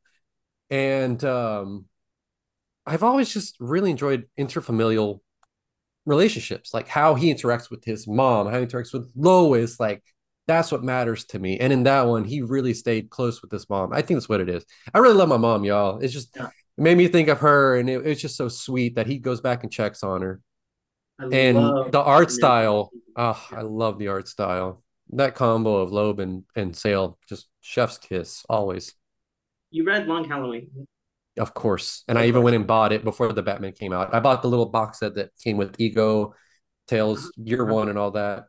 [0.70, 1.86] And um
[2.86, 5.20] I've always just really enjoyed interfamilial
[6.06, 10.04] relationships, like how he interacts with his mom, how he interacts with Lois, like
[10.48, 11.60] that's what matters to me.
[11.60, 13.92] And in that one, he really stayed close with his mom.
[13.92, 14.64] I think that's what it is.
[14.94, 16.00] I really love my mom, y'all.
[16.00, 16.38] It's just.
[16.78, 19.42] It made me think of her, and it, it's just so sweet that he goes
[19.42, 20.42] back and checks on her.
[21.20, 21.58] I And
[21.92, 24.84] the art style, oh, I love the art style.
[25.12, 28.94] That combo of Loeb and, and Sale, just chef's kiss, always.
[29.72, 30.88] You read Long Halloween.
[31.38, 32.04] Of course.
[32.08, 34.14] And I even went and bought it before the Batman came out.
[34.14, 36.34] I bought the little box set that came with Ego,
[36.88, 37.74] Tales, Year Uh-huh.
[37.74, 38.46] One, and all that.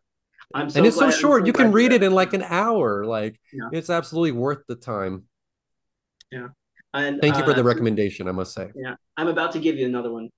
[0.55, 1.43] I'm so and it's so short.
[1.43, 3.05] so you can read it in like an hour.
[3.05, 3.69] Like Yeah.
[3.73, 5.25] it's absolutely worth the time.
[6.97, 8.71] And, Thank you for uh, the recommendation, I must say.
[8.75, 10.31] Yeah, I'm about to give you another one.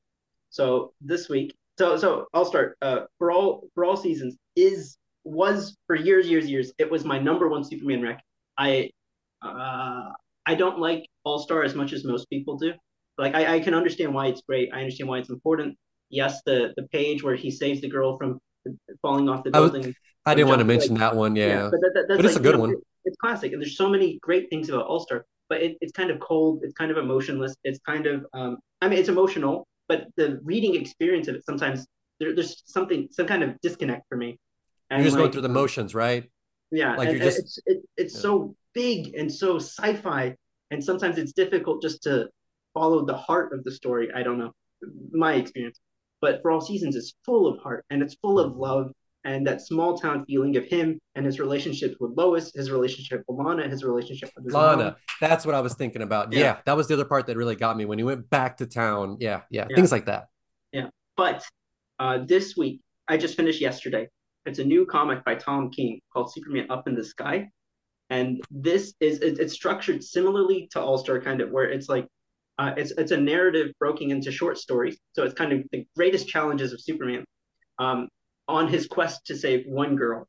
[0.50, 2.76] So this week, so so I'll start.
[2.82, 6.72] Uh, for all for all seasons is was for years, years, years.
[6.78, 8.20] It was my number one Superman rec.
[8.58, 8.90] I
[9.42, 10.10] uh,
[10.46, 12.72] I don't like All Star as much as most people do.
[13.18, 14.70] Like I, I can understand why it's great.
[14.72, 15.76] I understand why it's important.
[16.10, 18.40] Yes, the the page where he saves the girl from
[19.00, 19.94] falling off the I was- building.
[20.26, 21.36] I didn't want to mention like- that one.
[21.36, 21.70] Yeah.
[21.70, 22.82] but, that, that, that's But it's like, a good you know, one.
[23.04, 25.24] it's classic, and there's so many great things about All Star.
[25.48, 26.60] But it, it's kind of cold.
[26.62, 27.56] It's kind of emotionless.
[27.64, 31.86] It's kind of, um, I mean, it's emotional, but the reading experience of it sometimes
[32.20, 34.38] there, there's something, some kind of disconnect for me.
[34.90, 36.28] You're just going through the um, motions, right?
[36.70, 38.20] Yeah, like and, you're just- it's it, it's yeah.
[38.20, 40.34] so big and so sci-fi,
[40.70, 42.28] and sometimes it's difficult just to
[42.74, 44.08] follow the heart of the story.
[44.14, 44.52] I don't know,
[45.12, 45.80] my experience,
[46.20, 48.92] but for all seasons, it's full of heart and it's full of love
[49.28, 53.38] and that small town feeling of him and his relationships with Lois, his relationship with
[53.38, 54.84] Lana, his relationship with his Lana.
[54.84, 54.94] mom.
[55.20, 56.32] That's what I was thinking about.
[56.32, 56.40] Yeah.
[56.40, 56.56] Yeah.
[56.64, 59.18] that was the other part that really got me when he went back to town.
[59.20, 59.76] Yeah, yeah, Yeah.
[59.76, 60.28] things like that.
[60.72, 61.44] Yeah, but
[61.98, 64.08] uh, this week, I just finished yesterday.
[64.46, 67.50] It's a new comic by Tom King called Superman Up in the Sky.
[68.10, 72.06] And this is it, it's structured similarly to All Star, kind of where it's like
[72.58, 74.96] uh, it's it's a narrative broken into short stories.
[75.12, 77.24] So it's kind of the greatest challenges of Superman
[77.78, 78.08] um,
[78.48, 80.26] on his quest to save one girl.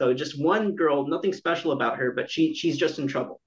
[0.00, 3.40] So just one girl, nothing special about her, but she she's just in trouble.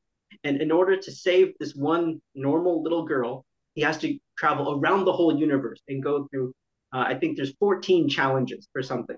[0.44, 5.06] And in order to save this one normal little girl, he has to travel around
[5.06, 6.54] the whole universe and go through
[6.94, 9.16] uh, I think there's 14 challenges or something,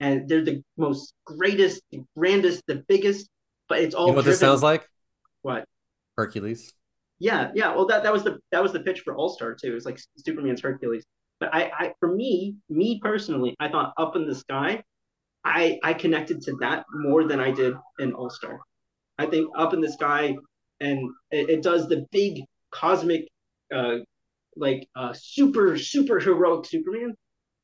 [0.00, 3.28] and they're the most greatest, the grandest, the biggest.
[3.68, 4.88] But it's all You know what this sounds like?
[5.42, 5.64] What?
[6.16, 6.72] Hercules.
[7.18, 7.74] Yeah, yeah.
[7.74, 9.70] Well, that that was the that was the pitch for All Star too.
[9.70, 11.04] It was like Superman's Hercules.
[11.40, 14.82] But I, I for me, me personally, I thought Up in the Sky,
[15.44, 18.58] I I connected to that more than I did in All Star.
[19.18, 20.36] I think Up in the Sky,
[20.80, 23.28] and it, it does the big cosmic,
[23.74, 23.96] uh,
[24.56, 27.14] like uh, super super heroic Superman,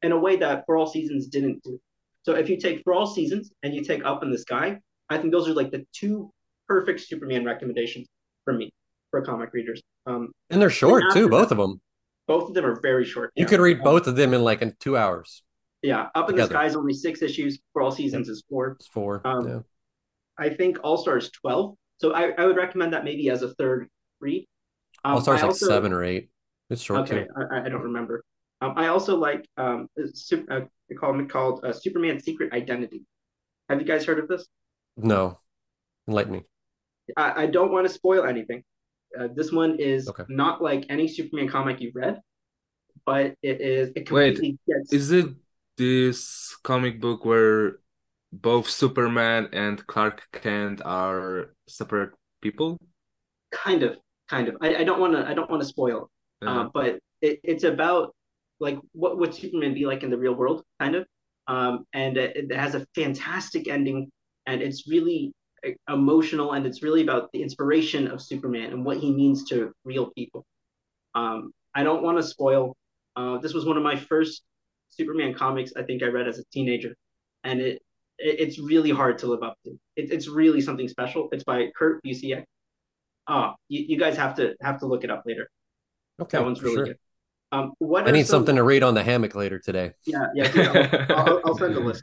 [0.03, 1.81] in a way that For All Seasons didn't do.
[2.25, 5.19] So if you take For All Seasons and you take Up in the Sky, I
[5.19, 6.31] think those are like the two
[6.69, 8.07] perfect Superman recommendations
[8.45, 8.71] for me
[9.11, 9.81] for comic readers.
[10.07, 11.81] Um, And they're short after too, that- both of them.
[12.27, 13.33] Both of them are very short.
[13.35, 15.43] You could read both of them in like in two hours.
[15.83, 16.55] Yeah, Up in the together.
[16.55, 17.59] Sky is only six issues.
[17.73, 18.69] For All Seasons is four.
[18.79, 19.21] It's four.
[19.27, 19.59] Um, yeah.
[20.39, 21.75] I think All Star is twelve.
[22.01, 23.89] So I, I would recommend that maybe as a third
[24.21, 24.47] read.
[25.05, 26.31] Um, All Star's like also- seven or eight.
[26.71, 27.29] It's short Okay, too.
[27.53, 28.25] I, I don't remember.
[28.63, 33.05] Um, I also like um, a call it called uh, Superman Secret Identity.
[33.69, 34.47] Have you guys heard of this?
[34.97, 35.39] No.
[36.09, 36.43] Enlighten me.
[37.17, 38.63] I, I don't want to spoil anything.
[39.19, 40.25] Uh, this one is Okay.
[40.29, 42.21] not like any Superman comic you've read,
[43.07, 45.35] but it is it Wait, gets Is it
[45.77, 47.81] this comic book where
[48.33, 52.79] both Superman and Clark Kent are separate people?
[53.51, 53.97] kind of
[54.29, 54.57] kind of.
[54.61, 56.11] I, I don't want to I don't want to spoil,
[56.43, 58.15] Uh, uh, but it, it's about
[58.61, 61.07] like what would Superman be like in the real world, kind of.
[61.49, 64.11] Um, and it, it has a fantastic ending,
[64.47, 65.33] and it's really
[65.89, 70.11] emotional, and it's really about the inspiration of Superman and what he means to real
[70.11, 70.45] people.
[71.15, 72.77] Um, I don't want to spoil.
[73.17, 74.43] Uh, this was one of my first
[74.89, 76.95] Superman comics I think I read as a teenager,
[77.45, 77.83] and it,
[78.19, 79.71] it it's really hard to live up to.
[79.97, 81.29] It, it's really something special.
[81.33, 82.45] It's by Kurt Busiek.
[83.29, 85.49] Oh, you, you guys have to have to look it up later.
[86.21, 86.39] Okay.
[86.39, 86.85] That one's really sure.
[86.87, 86.99] good.
[87.53, 89.93] Um, what I need some- something to read on the hammock later today.
[90.07, 90.51] Yeah, yeah.
[90.51, 90.67] dude,
[91.11, 92.03] I'll, I'll, I'll send a list.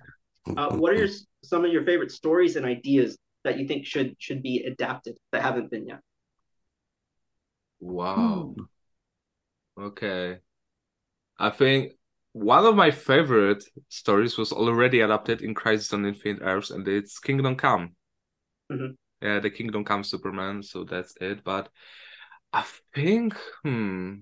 [0.56, 1.10] Uh, what are your,
[1.44, 5.42] some of your favorite stories and ideas that you think should should be adapted that
[5.42, 6.02] haven't been yet?
[7.82, 8.56] Wow.
[9.78, 10.40] Okay.
[11.40, 11.94] I think
[12.34, 17.20] one of my favorite stories was already adapted in Crisis on Infinite Earths, and it's
[17.20, 17.96] Kingdom Come.
[18.70, 18.96] Mhm.
[19.22, 21.44] Yeah, the Kingdom Come Superman, so that's it.
[21.44, 21.70] But
[22.54, 22.64] I
[22.96, 24.16] think, hmm,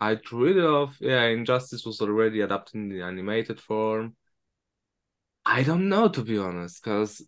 [0.00, 4.16] I'd really love, yeah, Injustice was already adapted in the animated form.
[5.46, 7.26] I don't know, to be honest, because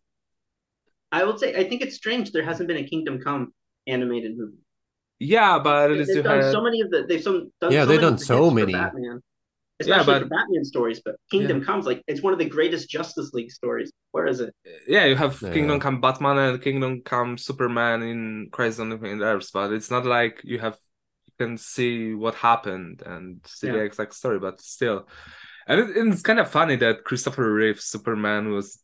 [1.13, 3.53] I would say I think it's strange there hasn't been a Kingdom Come
[3.87, 4.59] animated movie.
[5.19, 7.83] yeah, but at least They've done had, so many of the they've some done Yeah,
[7.83, 8.73] so they've many done so many.
[8.73, 9.19] Batman, Yeah,
[9.81, 11.01] especially but- the Batman stories.
[11.05, 13.91] But Kingdom Comes like it's one of the greatest Justice League stories.
[14.13, 14.55] Where is it?
[14.87, 15.53] yeah, you have Yeah.
[15.53, 20.05] Kingdom Come Batman and Kingdom Come Superman in Crisis on Infinite Earths, but it's not
[20.07, 20.77] like you have
[21.29, 25.07] you can see what happened and see the exact story, but still,
[25.69, 28.79] and it, it's kind of funny that Christopher Reeve Superman was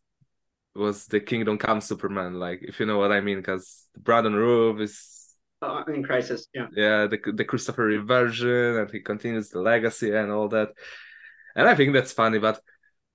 [0.75, 4.81] was the Kingdom Come Superman, like if you know what I mean, because Brandon Routh
[4.81, 5.11] is
[5.63, 6.67] Uh, in Crisis, yeah.
[6.77, 10.71] yeah the the Christopher Reeve version, and he continues the legacy and all that,
[11.57, 12.39] and I think that's funny.
[12.39, 12.61] But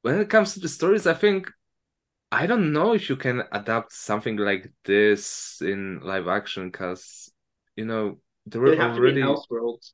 [0.01, 1.51] when it comes to the stories, I think
[2.31, 7.31] I don't know if you can adapt something like this in live action, because
[7.75, 9.93] you know there It'd were already Elseworlds.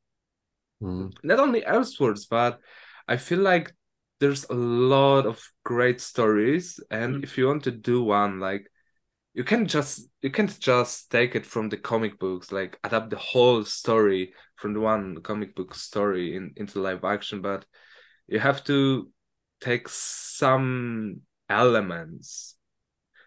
[0.81, 1.11] Mm.
[1.23, 2.59] not only Elseworlds, but
[3.07, 3.73] I feel like
[4.19, 7.23] there's a lot of great stories, and Mhm.
[7.23, 8.71] if you want to do one, like
[9.33, 13.17] you can just you can't just take it from the comic books, like adapt the
[13.17, 17.65] whole story from the one comic book story in, into live action, but
[18.27, 19.11] you have to
[19.59, 22.55] take some elements.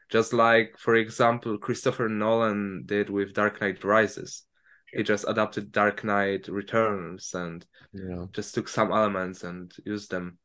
[0.08, 4.44] Just like, for example, Christopher Nolan did with Dark Knight Rises.
[4.92, 8.26] He just adapted Dark Knight Returns and Yeah.
[8.32, 10.38] just took some elements and used them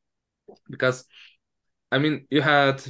[0.69, 1.05] because
[1.91, 2.83] I mean you had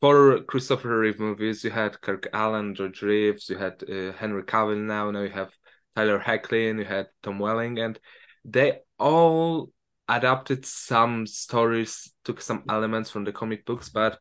[0.00, 4.78] four Christopher Reeve movies you had Kirk Alyn George Reeves you had uh, Henry Cavill
[4.78, 5.50] now now you have
[5.96, 7.98] Tyler Hoechlin you had Tom Welling and
[8.44, 9.70] they all
[10.08, 14.18] adapted some stories took some elements from the comic books but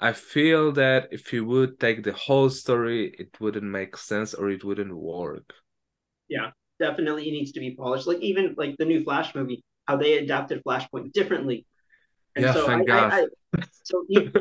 [0.00, 4.48] I feel that if you would take the whole story it wouldn't make sense or
[4.50, 5.54] it wouldn't work
[6.28, 8.06] Yeah, Definitely needs to be polished.
[8.06, 11.66] Like even like the new Flash movie, how they adapted Flashpoint differently.
[12.38, 13.12] And Yeah, so thank I, I, God.
[13.56, 14.32] I, so you,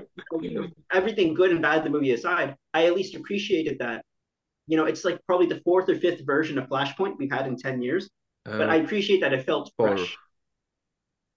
[0.41, 4.03] you know, everything good and bad the movie aside, I at least appreciated that.
[4.67, 7.55] You know, it's like probably the fourth or fifth version of Flashpoint we've had in
[7.55, 8.10] ten years,
[8.45, 10.17] but Uh, I appreciate that it felt fresh.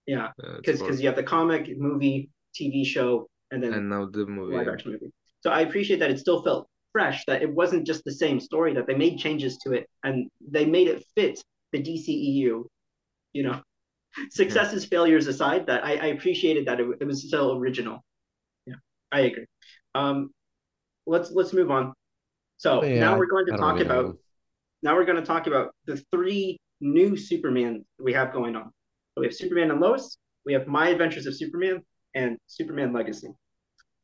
[0.07, 0.87] Yeah, because four.
[0.87, 4.67] because you have the comic, movie, TV show, and then and now the movie live
[4.67, 5.11] action movie.
[5.41, 8.73] So I appreciate that it still felt fresh, that it wasn't just the same story,
[8.73, 12.65] that they made changes to it and they made it fit the DCEU.
[13.33, 13.61] You know,
[14.29, 18.03] successes, failures aside, that I, I appreciated that it, it was still original.
[18.65, 18.75] Yeah,
[19.11, 19.45] I agree.
[19.95, 20.31] Um,
[21.05, 21.93] let's let's move on.
[22.57, 24.17] So Yeah, now we're going to talk really about know.
[24.83, 28.65] now we're going to talk about the three new Superman we have going on.
[29.15, 31.81] So we have Superman and Lois, we have My Adventures of Superman,
[32.15, 33.29] and Superman Legacy.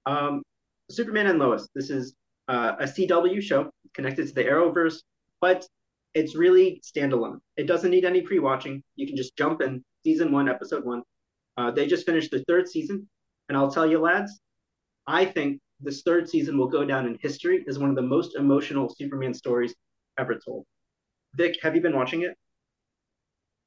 [0.05, 0.43] Um,
[0.89, 1.67] Superman and Lois.
[1.75, 2.15] This is
[2.47, 5.01] uh, a CW show connected to the Arrowverse,
[5.41, 5.67] but
[6.13, 7.39] it's really standalone.
[7.57, 8.83] It doesn't need any pre-watching.
[8.95, 11.01] You can just jump in season one, episode one.
[11.57, 12.97] Uh, they just finished the third season,
[13.49, 14.31] and I'll tell you, lads,
[15.05, 18.35] I think this third season will go down in history as one of the most
[18.35, 19.73] emotional Superman stories
[20.17, 20.63] ever told.
[21.35, 22.33] Vic, have you been watching it?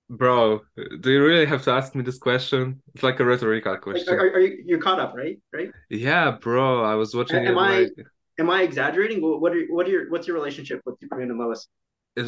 [0.08, 0.62] Bro,
[1.00, 2.82] do you really have to ask me this question?
[2.94, 4.14] It's like a rhetorical Like, question.
[4.14, 5.36] are, are you you're caught up, right?
[5.52, 5.70] Right?
[5.88, 7.92] Yeah, bro, I was watching Am it I- like
[8.40, 9.20] Am I exaggerating?
[9.20, 11.68] What what are what are your what's your relationship with Superman and Lois?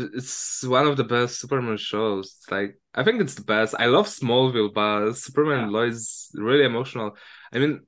[0.01, 2.37] It- it's one of the best Superman shows.
[2.39, 3.75] It's like I think it's the best.
[3.79, 7.17] I love Smallville, but Superman and Lois is really emotional.
[7.53, 7.87] I mean,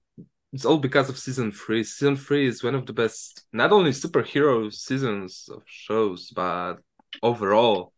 [0.52, 1.84] it's all because of season three.
[1.84, 6.76] Season three is one of the best, not only superhero seasons of shows, but
[7.22, 7.92] overall,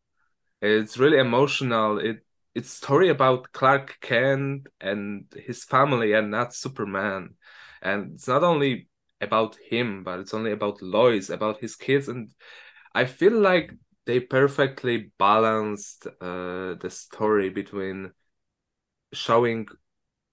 [0.61, 1.99] it's really emotional.
[1.99, 7.35] It it's story about Clark Kent and his family, and not Superman.
[7.83, 8.89] And it's not only
[9.21, 12.31] about him, but it's only about Lois, about his kids, and
[12.95, 13.73] I feel like
[14.07, 18.13] they perfectly balanced uh, the story between
[19.13, 19.67] showing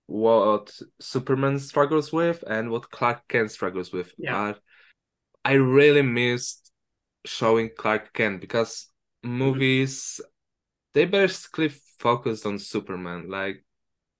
[0.05, 4.13] what Superman struggles with and what Clark Kent struggles with.
[4.17, 4.53] Yeah.
[4.53, 4.59] But
[5.43, 6.71] I really missed
[7.25, 8.89] showing Clark Kent because
[9.23, 10.19] movies
[10.93, 13.29] they basically focused on Superman.
[13.29, 13.65] Like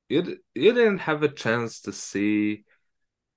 [0.10, 2.64] you, you didn't have a chance to see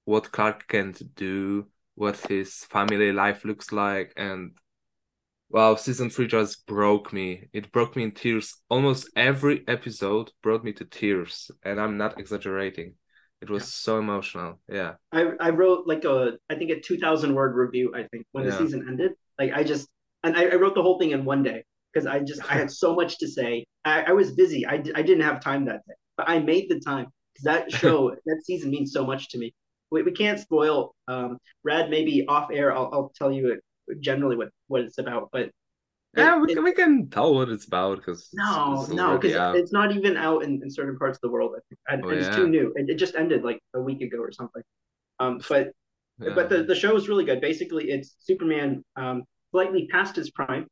[0.05, 4.53] what Clark Kent do, what his family life looks like, and
[5.49, 7.49] Wow, season three just broke me.
[7.53, 8.61] It broke me in tears.
[8.69, 12.95] Almost every episode brought me to tears, and I'm not exaggerating.
[13.41, 14.61] It was so emotional.
[14.69, 14.95] Yeah.
[15.13, 17.93] I, I wrote like a I think a two thousand word review.
[17.95, 19.89] I think when the season ended, like I just
[20.25, 22.71] and I, I wrote the whole thing in one day because I just I had
[22.71, 23.65] so much to say.
[23.85, 24.67] I, I was busy.
[24.67, 28.11] I, I didn't have time that day, but I made the time because that show
[28.11, 29.55] that season means so much to me.
[29.93, 30.95] We, we can't spoil.
[31.07, 32.75] Um, Rad maybe off air.
[32.75, 35.51] I'll, I'll tell you it, generally what what it's about, but
[36.17, 39.35] Yeah, it- we, can- we can tell what it's about because no, it's, no, because
[39.61, 41.53] it's not even out in, in certain parts of the world.
[41.57, 42.37] I think and, Oh, it's yeah.
[42.37, 42.73] too new.
[42.77, 44.63] It, it just ended like a week ago or something.
[45.21, 45.73] Um, but
[46.21, 46.35] Yeah.
[46.35, 47.41] but the, the show is really good.
[47.41, 50.67] Basically, it's Superman um, slightly past his prime,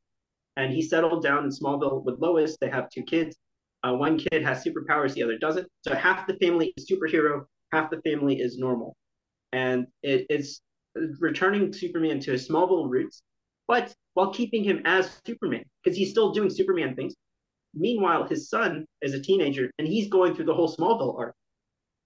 [0.57, 2.57] and he settled down in Smallville with Lois.
[2.59, 3.35] They have two kids.
[3.83, 5.67] Uh, one kid has superpowers, the other doesn't.
[5.87, 8.95] So half the family is superhero, half the family is normal,
[9.53, 10.61] and it, it's
[11.19, 13.21] returning Superman to his Smallville roots,
[13.67, 17.13] but while keeping him as Superman because he's still doing Superman things.
[17.73, 21.35] Meanwhile, his son is a teenager, and he's going through the whole Smallville arc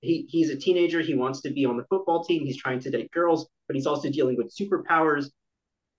[0.01, 1.01] he he's a teenager.
[1.01, 2.45] He wants to be on the football team.
[2.45, 5.29] He's trying to date girls, but he's also dealing with superpowers.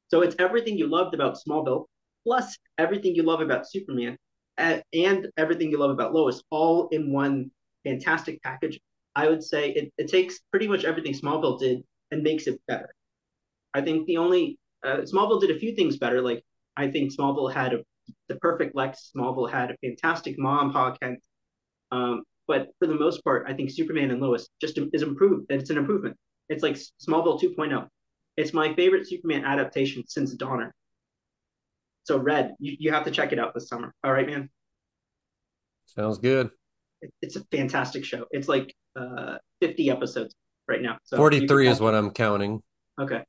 [0.09, 1.87] So it's everything you loved about Smallville,
[2.25, 4.17] plus everything you love about Superman,
[4.57, 4.83] and
[5.37, 7.51] everything you love about Lois, all in one
[7.85, 8.81] fantastic package.
[9.15, 12.95] I would say it, it takes pretty much everything Smallville did and makes it better.
[13.75, 16.23] I think the only uh, Smallville did a few things better.
[16.23, 16.43] Like
[16.77, 17.79] I think Smallville had a,
[18.29, 19.11] the perfect Lex.
[19.17, 21.21] Smallville had a fantastic mom, Pa Kent.
[21.93, 25.47] Um, but for the most part, I think Superman and Lois just is improved.
[25.51, 26.17] It's an improvement.
[26.49, 27.87] It's like Smallville 2.0.
[28.37, 30.75] It's my favorite Superman adaptation since Donner.
[32.05, 33.95] So Red, you, you have to check it out this summer.
[34.03, 34.51] All right, man.
[35.87, 36.51] Sounds good.
[37.03, 38.25] It, it's a fantastic show.
[38.31, 40.35] It's like uh, 50 episodes
[40.67, 40.99] right now.
[41.05, 42.63] So 43 is what I'm counting.
[43.01, 43.23] Okay.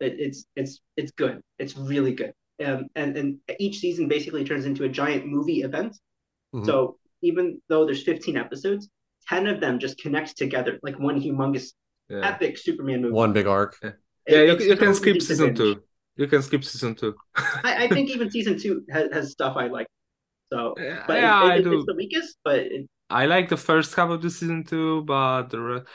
[0.00, 1.40] It, it's it's it's good.
[1.58, 2.32] It's really good.
[2.64, 5.96] Um, and and each season basically turns into a giant movie event.
[6.54, 6.66] Mhm.
[6.66, 8.88] So even though there's 15 episodes,
[9.28, 11.72] 10 of them just connect together like one humongous
[12.08, 12.20] yeah.
[12.26, 13.12] epic Superman movie.
[13.14, 13.76] One big arc.
[13.82, 13.90] Yeah,
[14.26, 15.58] It- you, you can skip season binge.
[15.58, 15.82] two.
[16.16, 17.14] You can skip season two.
[17.36, 19.86] I, I think even season two has, has stuff I like.
[20.52, 21.74] So, yeah, but yeah, it, I do.
[21.74, 22.36] it's the weakest.
[22.44, 25.86] But it, I like the first half of the season two, but the rest.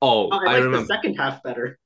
[0.00, 1.78] Oh, I I like the second half better.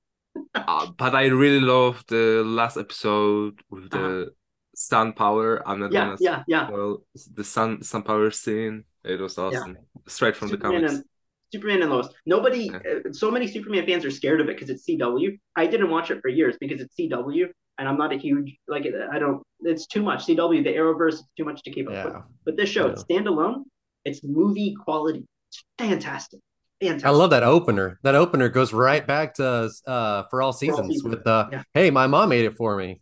[0.55, 4.31] Uh, but I really love the last episode with the Uh-huh.
[4.75, 5.63] sun power.
[5.69, 6.71] I'm not Yeah, gonna yeah, yeah.
[6.71, 7.03] well
[7.35, 8.85] the sun sun power scene.
[9.05, 9.77] It was awesome.
[10.07, 10.95] Straight from the Superman comics.
[10.95, 11.05] and
[11.53, 12.09] Superman and Lois.
[12.27, 12.81] Nobody, Yeah.
[12.91, 15.39] uh, so many Superman fans are scared of it because it's CW.
[15.57, 17.47] I didn't watch it for years because it's CW,
[17.79, 18.85] and I'm not a huge like.
[19.15, 19.43] I don't.
[19.73, 20.21] It's too much.
[20.27, 22.15] CW, the Arrowverse, is too much to keep up with.
[22.15, 22.23] Yeah.
[22.45, 22.93] But this show, Yeah.
[22.93, 23.65] it's standalone.
[24.05, 25.25] It's movie quality.
[25.49, 26.41] It's fantastic.
[26.81, 27.07] Fantastic.
[27.07, 27.99] I love that opener.
[28.03, 31.17] That opener goes right back to uh for all seasons Seasons.
[31.17, 31.63] with uh Yeah.
[31.75, 33.01] hey, my mom made it for me.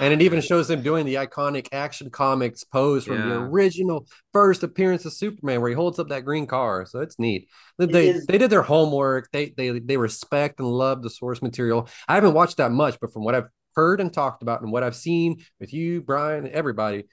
[0.00, 4.62] And it even shows him doing the iconic action comics pose from the original first
[4.62, 6.84] appearance of Superman, where he holds up that green car.
[6.86, 7.48] So it's neat.
[7.78, 9.30] They It they did their homework.
[9.32, 11.88] They they they respect and love the source material.
[12.06, 14.82] I haven't watched that much, but from what I've heard and talked about, and what
[14.82, 17.04] I've seen with you, Brian, everybody,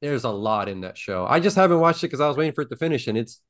[0.00, 1.26] there's a lot in that show.
[1.28, 3.40] I just haven't watched it because I was waiting for it to finish, and it's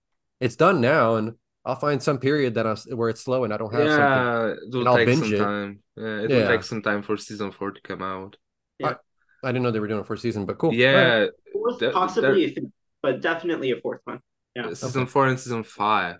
[0.40, 3.56] it's done now, and I'll find some period that I where it's slow and I
[3.56, 3.98] don't have something.
[3.98, 5.38] Yeah, it will and I'll take binge some it.
[5.38, 5.78] time.
[5.96, 6.36] Yeah, it Yeah.
[6.38, 8.36] will take some time for season four to come out.
[8.78, 8.94] Yeah.
[9.44, 10.70] I didn't know they were doing a for a season, but cool.
[10.70, 10.80] All right.
[10.80, 12.64] Yeah, Fourth, There- possibly, a fifth,
[13.02, 14.20] but definitely a fourth one.
[14.56, 14.68] Yeah.
[14.70, 15.10] season Okay.
[15.10, 16.16] four and season five.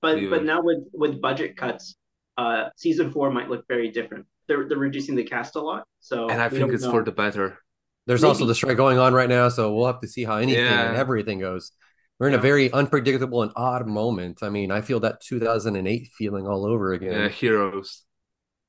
[0.00, 1.96] But You- but now with with budget cuts,
[2.38, 4.26] uh, season four might look very different.
[4.46, 6.92] They're they're reducing the cast a lot, so And I think it's know.
[6.92, 7.58] for the better.
[8.06, 10.64] There's also the strike going on right now, so we'll have to see how anything
[10.64, 10.88] Yeah.
[10.88, 11.72] and everything goes.
[12.18, 14.42] We're in a very unpredictable and odd moment.
[14.42, 17.12] I mean, I feel that 2008 feeling all over again.
[17.12, 18.04] Yeah, heroes.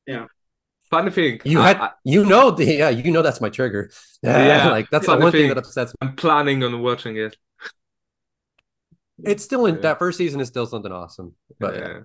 [0.05, 0.25] Yeah.
[0.89, 3.89] Funny thing, You had, I, you know, the yeah, you know that's my trigger.
[4.23, 5.47] Yeah, like that's the one thing thing.
[5.49, 5.97] that upsets me.
[6.07, 7.37] I'm planning on watching it.
[9.23, 9.81] It's still in Yeah.
[9.81, 11.33] that first season is still something awesome.
[11.59, 11.87] But yeah.
[11.87, 11.99] yeah.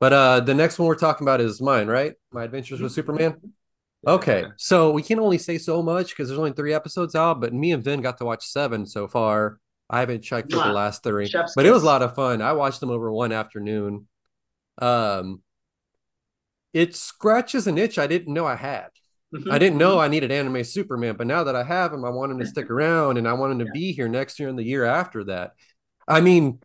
[0.00, 2.14] But uh, the next one we're talking about is mine, right?
[2.32, 3.36] My Adventures with Superman.
[4.06, 4.48] Okay, Yeah.
[4.56, 7.72] so we can only say so much because there's only three episodes out, but me
[7.72, 9.58] and Vin got to watch seven so far.
[9.90, 12.42] I haven't checked for the last three, Chef's but it was a lot of fun.
[12.42, 14.06] I watched them over one afternoon.
[14.80, 15.42] Um,
[16.72, 18.88] it scratches an itch I didn't know I had.
[19.34, 19.50] Mhm.
[19.50, 22.32] I didn't know I needed anime Superman, but now that I have him, I want
[22.32, 23.70] him to stick around and I want him to Yeah.
[23.74, 25.52] be here next year and the year after that.
[26.06, 26.60] I mean,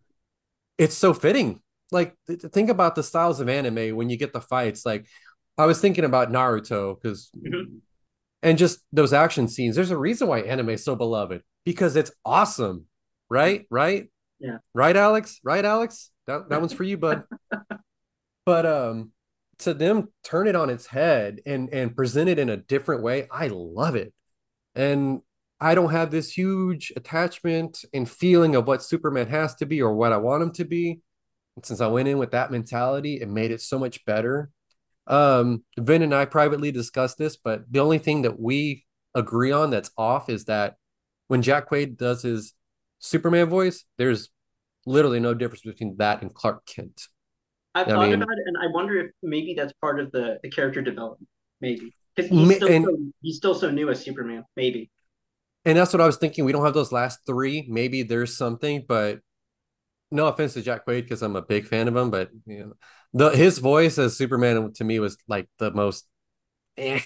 [0.78, 1.62] it's so fitting.
[1.92, 4.86] Like, th- th- think about the styles of anime when you get the fights.
[4.86, 5.08] Like,
[5.58, 7.80] I was thinking about Naruto because, Mhm.
[8.42, 9.76] and just those action scenes.
[9.76, 12.88] There's a reason why anime is so beloved because it's awesome,
[13.34, 13.66] right?
[13.70, 14.10] Right?
[14.40, 14.58] Yeah.
[14.74, 15.40] Right, Alex?
[15.44, 16.12] Right, Alex?
[16.28, 17.24] That that one's for you, bud.
[18.46, 19.12] but um,
[19.60, 23.28] to them turn it on its head and and present it in a different way,
[23.32, 24.14] I love it.
[24.76, 25.22] and
[25.62, 29.94] I don't have this huge attachment and feeling of what Superman has to be or
[29.94, 31.00] what I want him to be.
[31.56, 34.50] And since I went in with that mentality, it made it so much better.
[35.08, 39.70] Um, Vin and I privately discussed this, but the only thing that we agree on
[39.70, 40.76] that's off is that
[41.30, 42.54] when Jack Quaid does his
[43.04, 44.30] Superman voice, there's
[44.86, 47.08] literally no difference between that and Clark Kent.
[47.76, 50.40] I've I thought mean- about it, and I wonder if maybe that's part of the,
[50.42, 51.28] the character development.
[51.60, 54.46] Maybe because he's Ma- still and- so, he's still so new as Superman.
[54.56, 54.90] Maybe.
[55.66, 56.44] And that's what I was thinking.
[56.46, 57.66] We don't have those last three.
[57.70, 59.20] Maybe there's something, but
[60.12, 62.74] no offense to Jack Quaid because I'm a big fan of him, but you know,
[63.14, 66.06] the his voice as Superman to me was like the most
[66.78, 67.00] eh.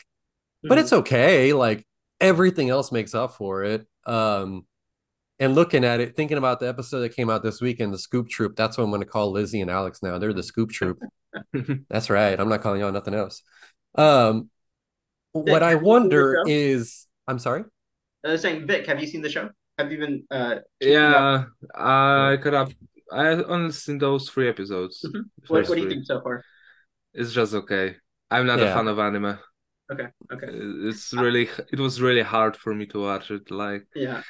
[0.63, 1.53] But it's okay.
[1.53, 1.85] Like
[2.19, 3.87] everything else makes up for it.
[4.05, 4.65] Um
[5.39, 7.97] and looking at it, thinking about the episode that came out this week weekend, the
[7.97, 10.17] Scoop Troop, that's what I'm going to call Lizzie and Alex now.
[10.17, 10.99] They're the Scoop Troop.
[11.89, 12.39] That's right.
[12.39, 13.43] I'm not calling y'all nothing else.
[13.95, 14.49] Um,
[15.33, 17.63] what I have you seen the wonder is, I'm sorry.
[18.25, 19.49] I was saying, Vic, have you seen the show?
[19.77, 20.23] Have you been?
[20.31, 20.55] Uh.
[20.79, 22.73] Yeah, I could have.
[23.11, 25.05] I only seen those three episodes.
[25.05, 25.11] Mhm.
[25.13, 25.95] the What, first what do you three.
[25.95, 26.43] think so far?
[27.13, 27.97] It's just okay.
[28.31, 28.65] I'm not Yeah.
[28.71, 29.37] a fan of anime.
[29.91, 30.07] Okay.
[30.33, 30.47] Okay.
[30.51, 33.49] It's really, it was really hard for me to watch it.
[33.51, 34.21] Like, Yeah.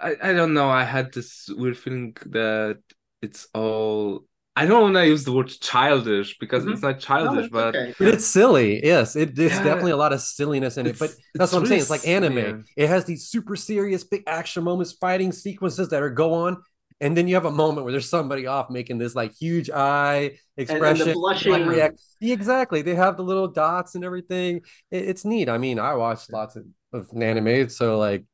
[0.00, 0.68] I, I don't know.
[0.70, 2.78] I had this weird feeling that
[3.22, 4.24] it's all.
[4.56, 6.72] I don't want to use the word childish because Mhm.
[6.74, 7.94] it's not No, childish, it's but okay.
[7.98, 8.84] But it's silly.
[8.84, 9.64] Yes, it, there's Yeah.
[9.64, 10.96] definitely a lot of silliness in it.
[10.98, 11.80] But that's what I'm it's saying.
[11.80, 12.34] It's like anime.
[12.36, 12.62] silly.
[12.76, 16.62] It has these super serious, big action moments, fighting sequences that are go on,
[17.00, 20.38] and then you have a moment where there's somebody off making this like huge eye
[20.56, 22.00] expression, blushing- like, react.
[22.20, 22.82] Yeah, exactly.
[22.82, 24.60] They have the little dots and everything.
[24.92, 25.48] It, it's neat.
[25.48, 28.24] I mean, I watched lots of, of anime, so like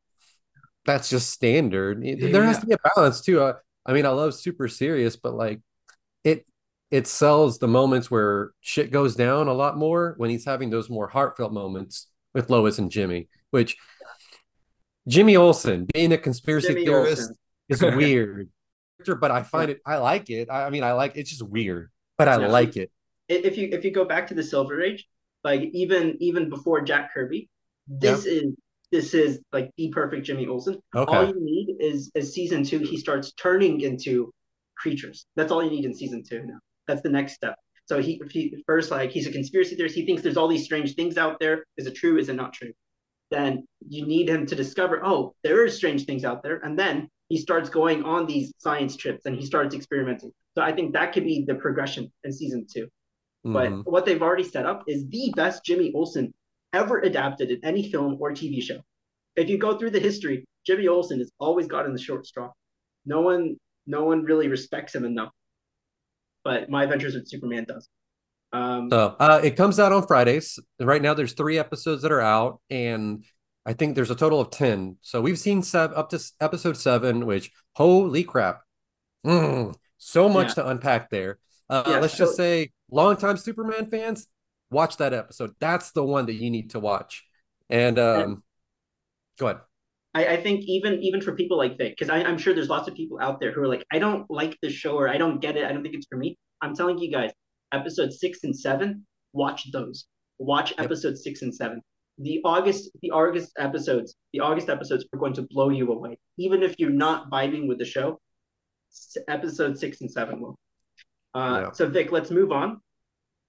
[0.86, 2.04] that's just standard.
[2.04, 2.60] It- there has Yeah.
[2.60, 3.42] to be a balance too.
[3.42, 3.54] I,
[3.86, 5.60] I mean, I love super serious, but like
[6.24, 6.46] it
[6.90, 10.90] it sells the moments where shit goes down a lot more when he's having those
[10.90, 13.76] more heartfelt moments with Lois and Jimmy, which
[15.08, 17.36] Jimmy Olsen being a conspiracy Jimmy theorist Olsen.
[17.68, 18.48] is weird.
[19.20, 20.48] But I find it I like it.
[20.50, 22.48] I, I mean I like it's just weird, but I Yeah.
[22.48, 22.90] like it.
[23.28, 25.06] If you if you go back to the Silver Age,
[25.44, 27.48] like even even before Jack Kirby,
[27.88, 28.52] this is
[28.90, 30.78] this is like the perfect Jimmy Olsen.
[31.08, 32.78] All you need is is season two.
[32.78, 34.32] He starts turning into
[34.76, 35.26] creatures.
[35.36, 36.42] That's all you need in season two.
[36.44, 37.54] Now that's the next step.
[37.86, 39.94] So he, he first like he's a conspiracy theorist.
[39.94, 41.64] He thinks there's all these strange things out there.
[41.76, 42.18] Is it true?
[42.18, 42.72] Is it not true?
[43.30, 45.04] Then you need him to discover.
[45.04, 48.96] Oh, there are strange things out there, and then he starts going on these science
[48.96, 50.32] trips and he starts experimenting.
[50.56, 52.88] So I think that could be the progression in season two.
[53.44, 53.84] But Mhm.
[53.84, 56.34] what they've already set up is the best Jimmy Olsen
[56.72, 58.80] ever adapted in any film or TV show.
[59.36, 62.50] If you go through the history, Jimmy Olsen has always gotten the short straw.
[63.06, 63.56] No one,
[63.86, 65.30] no one really respects him enough.
[66.44, 67.88] But My Adventures with Superman does.
[68.52, 70.58] Um, So uh, it comes out on Fridays.
[70.80, 73.24] Right now, there's three episodes that are out, and
[73.66, 74.96] I think there's a total of ten.
[75.02, 78.62] So we've seen seven, up to episode seven, which holy crap,
[79.24, 80.54] Mm, so much Yeah.
[80.54, 81.38] to unpack there.
[81.68, 84.26] Uh, Yeah, let's so- just say, longtime Superman fans,
[84.70, 85.52] watch that episode.
[85.60, 87.24] That's the one that you need to watch.
[87.68, 88.42] And um,
[89.38, 89.60] go ahead.
[90.14, 92.94] I, I think even even for people like Vic, because I'm sure there's lots of
[92.94, 95.56] people out there who are like, I don't like the show or I don't get
[95.56, 95.64] it.
[95.64, 96.36] I don't think it's for me.
[96.62, 97.30] I'm telling you guys,
[97.72, 100.06] episode six and seven, watch those.
[100.38, 100.80] Watch Yep.
[100.86, 101.80] episode six and seven.
[102.18, 106.18] The August the August episodes, the August episodes are going to blow you away.
[106.38, 108.20] Even if you're not vibing with the show,
[109.28, 110.58] episode six and seven will.
[111.34, 111.72] Uh, Yeah.
[111.72, 112.80] So Vic, let's move on.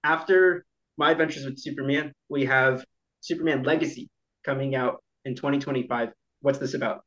[0.04, 0.66] After
[0.98, 2.86] My Adventures with Superman, we have
[3.22, 4.10] Superman Legacy
[4.46, 6.10] coming out in 2025.
[6.42, 7.04] What's this about?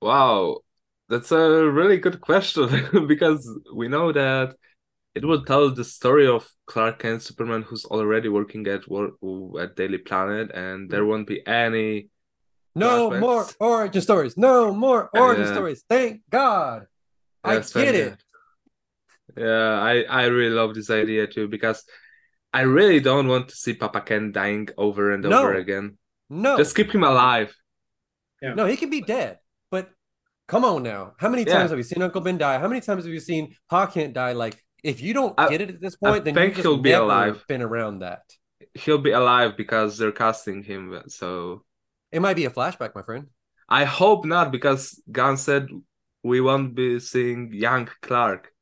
[0.00, 0.60] Wow,
[1.08, 4.54] that's a really good question because we know that
[5.14, 9.14] it will tell the story of Clark Kent, Superman, who's already working at work
[9.60, 11.10] at Daily Planet, and there mm-hmm.
[11.10, 12.08] won't be any.
[12.74, 13.20] No Flashbacks.
[13.20, 14.36] more origin stories.
[14.36, 15.52] No more origin Yeah.
[15.52, 15.84] stories.
[15.88, 16.86] Thank God.
[17.42, 18.24] I get it.
[19.36, 21.84] Yeah, I I really love this idea too because
[22.52, 25.40] I really don't want to see Papa Kent dying over and No.
[25.42, 25.98] over again.
[26.30, 26.56] No.
[26.56, 27.54] Just keep him alive.
[28.42, 29.38] No, he can be dead.
[29.70, 29.90] But
[30.46, 31.14] come on now.
[31.18, 31.54] How many Yeah.
[31.58, 32.58] times have you seen Uncle Ben die?
[32.58, 34.32] How many times have you seen Pa Kent die?
[34.32, 36.78] Like, if you don't I- get it at this point, then think you just he'll
[36.78, 37.44] be never alive.
[37.48, 38.22] been around that.
[38.74, 41.02] He'll be alive because they're casting him.
[41.08, 41.64] So
[42.12, 43.26] It might be a flashback, my friend.
[43.68, 45.68] I hope not because Gunn said
[46.22, 48.52] we won't be seeing young Clark.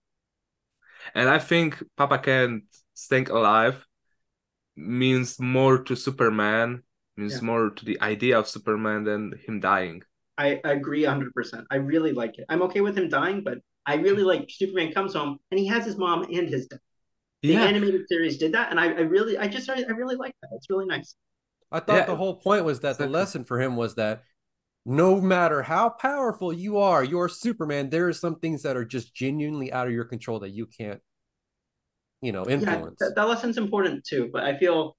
[1.14, 2.64] And I think Papa Kent
[2.96, 3.86] staying alive
[4.76, 6.82] means more to Superman,
[7.16, 7.40] means Yeah.
[7.42, 10.02] more to the idea of Superman than him dying.
[10.38, 11.66] I agree 100%.
[11.70, 12.46] I really like it.
[12.48, 15.84] I'm okay with him dying, but I really like Superman comes home and he has
[15.84, 16.80] his mom and his dad.
[17.42, 20.34] The Yeah, animated series did that, and I, I really, I just, I really like
[20.42, 20.50] that.
[20.54, 21.14] It's really nice.
[21.70, 22.06] I thought Yeah.
[22.06, 24.24] the whole point was that the lesson for him was that
[24.84, 27.90] no matter how powerful you are, you're Superman.
[27.90, 31.00] There are some things that are just genuinely out of your control that you can't,
[32.22, 32.98] you know, Yeah, influence.
[33.00, 34.96] that, that lesson's important too, but I feel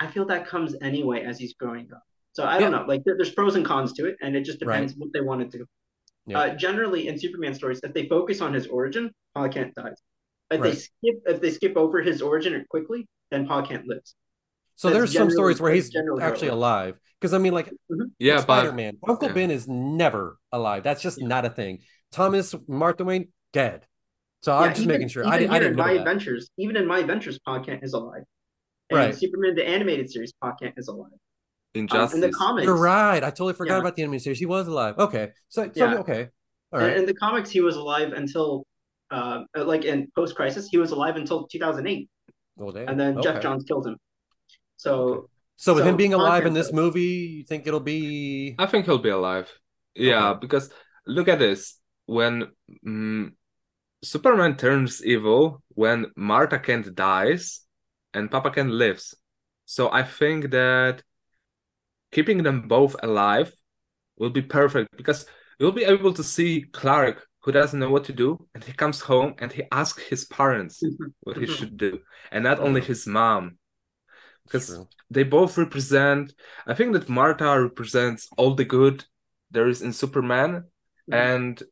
[0.00, 2.02] I feel that comes anyway as he's growing up.
[2.32, 2.78] So I don't Yeah.
[2.80, 5.20] know, like there, there's pros and cons to it, and it just depends what they
[5.20, 5.66] want to do.
[6.26, 6.38] Yeah.
[6.40, 10.00] Uh, generally, in Superman stories, if they focus on his origin, Pa Kent dies.
[10.50, 10.70] If Right.
[10.70, 14.14] they skip if they skip over his origin quickly, then Pa Kent lives.
[14.76, 16.56] So That's there's some stories where he's generally how it actually works.
[16.56, 16.98] alive.
[17.20, 17.72] Because I mean, like
[18.20, 19.34] Yeah, Spider Man, Uncle yeah.
[19.34, 20.84] Ben is never alive.
[20.84, 21.26] That's just Yeah.
[21.26, 21.80] not a thing.
[22.12, 23.84] Thomas Martha Wayne dead.
[24.40, 25.22] So I'm just even- making sure.
[25.22, 25.98] Even I, didn't- I didn't in know My that.
[26.00, 28.22] Adventures, even in My Adventures, Pa Kent is alive.
[28.90, 29.14] And Right.
[29.14, 31.10] Superman the animated series, Pa Kent is alive.
[31.12, 31.18] Um,
[31.74, 32.14] Injustice.
[32.14, 33.22] in the comics, You're right.
[33.22, 33.80] I totally forgot Yeah.
[33.80, 34.38] about the animated series.
[34.38, 34.98] He was alive.
[34.98, 35.32] Okay.
[35.48, 35.98] So, so Yeah.
[35.98, 36.28] okay.
[36.72, 36.96] All And right.
[36.96, 38.66] in the comics, he was alive until,
[39.10, 42.08] uh, like in post crisis, he was alive until 2008,
[42.56, 42.88] Well, damn.
[42.88, 43.42] and then Geoff Okay.
[43.42, 43.96] Johns killed him.
[44.76, 46.74] So So with so him being alive in this does.
[46.74, 47.02] movie,
[47.38, 49.50] you think it'll be I think he'll be alive.
[49.94, 50.38] Yeah, Okay.
[50.40, 50.70] because
[51.06, 51.80] look at this.
[52.06, 52.52] When
[52.86, 53.32] mm,
[54.02, 57.60] Superman turns evil, when Martha Kent dies
[58.14, 59.14] and Papa Kent lives.
[59.64, 61.02] So I think that
[62.12, 63.52] keeping them both alive
[64.16, 65.26] will be perfect because
[65.58, 69.00] you'll be able to see Clark who doesn't know what to do and he comes
[69.00, 70.82] home and he asks his parents
[71.20, 71.98] what he should do
[72.30, 73.56] and not only his mom
[74.44, 74.78] because
[75.10, 76.34] they both represent
[76.66, 79.04] i think that martha represents all the good
[79.50, 80.64] there is in superman
[81.12, 81.62] And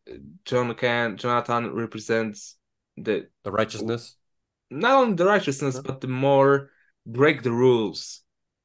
[0.44, 2.56] john can jonathan represents
[2.96, 4.16] the the righteousness.
[4.70, 6.70] not only the righteousness but the more
[7.04, 8.22] break the rules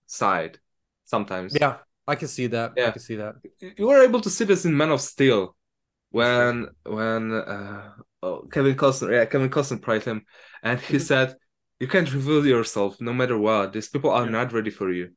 [0.08, 0.60] side
[1.06, 2.74] sometimes Yeah, I can see that.
[2.78, 2.88] Yeah.
[2.90, 3.36] I can see that.
[3.78, 5.56] you were able to see this in man of steel
[6.12, 7.92] when when uh
[8.24, 10.26] oh, kevin costner yeah kevin costner played him
[10.64, 11.02] and he Mhm.
[11.02, 11.36] said
[11.80, 14.32] you can't reveal yourself no matter what these people are Yeah.
[14.32, 15.12] not ready for you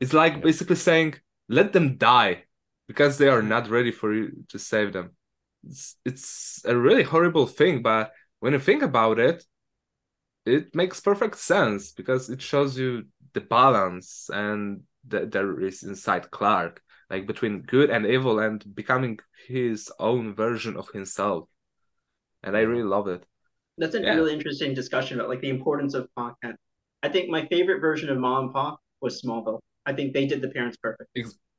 [0.00, 0.40] it's like Yeah.
[0.48, 1.14] basically saying
[1.48, 2.44] let them die
[2.88, 5.12] because they are not ready for you to save them
[5.66, 9.44] it's, it's a really horrible thing but when you think about it
[10.46, 16.30] it makes perfect sense because it shows you the balance and that there is inside
[16.30, 21.48] clark like between good and evil and becoming his own version of himself
[22.42, 23.24] and i really love it
[23.78, 24.14] that's a Yeah.
[24.16, 26.56] really interesting discussion about like the importance of Pa Kent.
[27.04, 29.60] I think my favorite version of Ma and Pa was Smallville.
[29.86, 31.10] I think they did the parents perfect.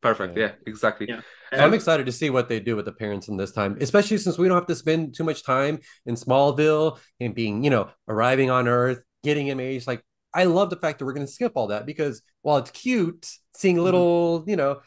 [0.01, 0.47] Perfect Yeah.
[0.47, 1.21] yeah, exactly Yeah.
[1.53, 4.17] So I'm excited to see what they do with the parents in this time, especially
[4.17, 7.89] since we don't have to spend too much time in Smallville and being, you know,
[8.07, 9.87] arriving on Earth, getting him aged.
[9.87, 12.69] Like, I love the fact that we're going to skip all that because while it's
[12.71, 13.83] cute, seeing Mm-hmm.
[13.83, 14.81] little, you know,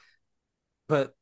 [0.88, 1.12] but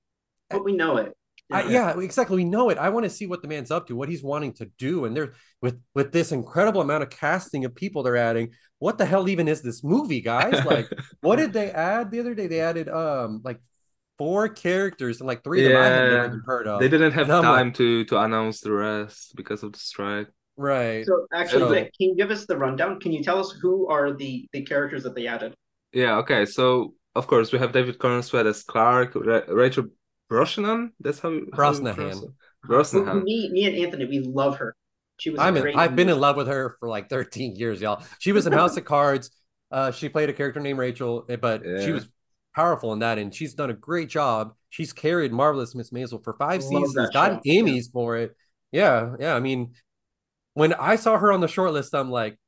[0.51, 1.12] but we know it.
[1.53, 2.36] I, yeah, exactly.
[2.36, 2.78] We know it.
[2.78, 5.16] I want to see what the man's up to, what he's wanting to do, and
[5.16, 8.51] there with with this incredible amount of casting of people they're adding.
[8.78, 10.64] What the hell even is this movie, guys?
[10.64, 12.47] Like, what did they add the other day?
[12.47, 13.61] They added um like
[14.20, 16.76] four characters and like three of them I had never even heard of.
[16.82, 19.78] they didn't have And I'm like- time to to announce the rest because of the
[19.92, 21.02] strike right.
[21.10, 23.00] So actually, So- Vic, can you give us the rundown?
[23.02, 25.52] Can you tell us who are the the characters that they added?
[26.02, 29.84] yeah okay so of course we have david corenswet as clark Ra- rachel
[30.30, 31.94] brosnahan that's how, how you Brosnahan.
[31.96, 32.30] pronounce it?
[32.62, 34.70] Who- brosnahan Me, me and Anthony, we love her.
[35.22, 35.76] She was I'm in, great.
[35.82, 37.98] I've been in love with her for like 13 years, y'all.
[38.24, 39.26] She was in House of Cards.
[39.76, 42.04] Uh, she played a character named Rachel, eh, but she was
[42.61, 44.54] powerful in that, and she's done a great job.
[44.68, 47.40] She's carried Marvelous Miss Maisel for five seasons, that gotten show.
[47.44, 47.62] Yeah.
[47.62, 48.36] Emmys for it.
[48.72, 49.34] Yeah, yeah.
[49.34, 49.72] I mean,
[50.54, 52.38] when I saw her on the short list, I'm like,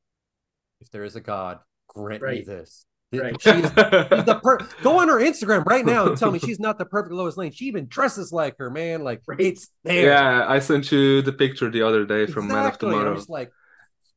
[0.81, 1.59] if there is a God,
[1.89, 2.85] grant me this.
[3.15, 3.41] Right.
[3.43, 6.59] She is she's the per- go on her Instagram right now and tell me she's
[6.59, 7.53] not the perfect Lois Lane.
[7.53, 9.05] She even dresses like her, man.
[9.05, 9.39] Like Right.
[9.39, 10.07] it's there.
[10.07, 12.97] yeah i sent you the picture the other day from man of Exactly.
[12.97, 13.53] And I'm just like,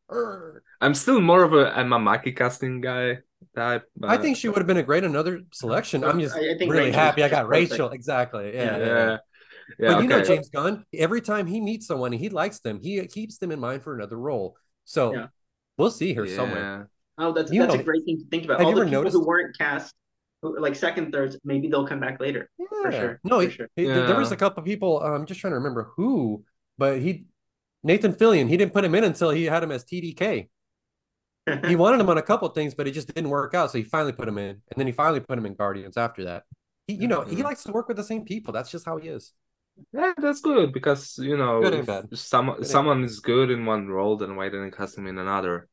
[0.09, 3.19] "Urgh." I'm still more of a Emma Mackey casting guy
[3.55, 3.83] type.
[3.95, 6.03] But I think she would have been a great another selection.
[6.03, 7.71] I'm just I- I think really Rachel's happy I got perfect.
[7.71, 7.89] Rachel.
[7.89, 8.53] Exactly.
[8.55, 8.63] Yeah.
[8.63, 8.77] Yeah.
[8.77, 9.17] yeah, yeah, yeah.
[9.79, 9.93] yeah.
[9.93, 10.21] but you know.
[10.23, 13.59] James Gunn, every time he meets someone and he likes them, he keeps them in
[13.59, 14.55] mind for another role.
[14.85, 15.27] So Yeah.
[15.77, 16.35] we'll see her yeah.
[16.35, 16.89] somewhere.
[17.17, 18.59] Oh, that's You that's know- a great thing to think about.
[18.59, 19.93] Have All you the ever people noticed- who weren't cast,
[20.41, 22.49] who, like second, thirds, maybe they'll come back later.
[22.69, 23.19] For sure.
[23.23, 23.69] No, for he- sure.
[23.75, 25.01] he- there was a couple people.
[25.01, 26.43] uh, I'm just trying to remember who,
[26.77, 27.25] but he
[27.83, 30.49] Nathan Fillion, he didn't put him in until he had him as TDK.
[31.67, 33.71] He wanted him on a couple things, but it just didn't work out.
[33.71, 36.23] So he finally put him in, and then he finally put him in Guardians after
[36.25, 36.43] that.
[36.87, 37.43] He, you know, he Mhm.
[37.43, 38.53] likes to work with the same people.
[38.53, 39.33] That's just how he is.
[39.91, 42.17] Yeah, that's good because you know Good if bad.
[42.17, 45.67] some and someone is good in one role, then why didn't cast him in another?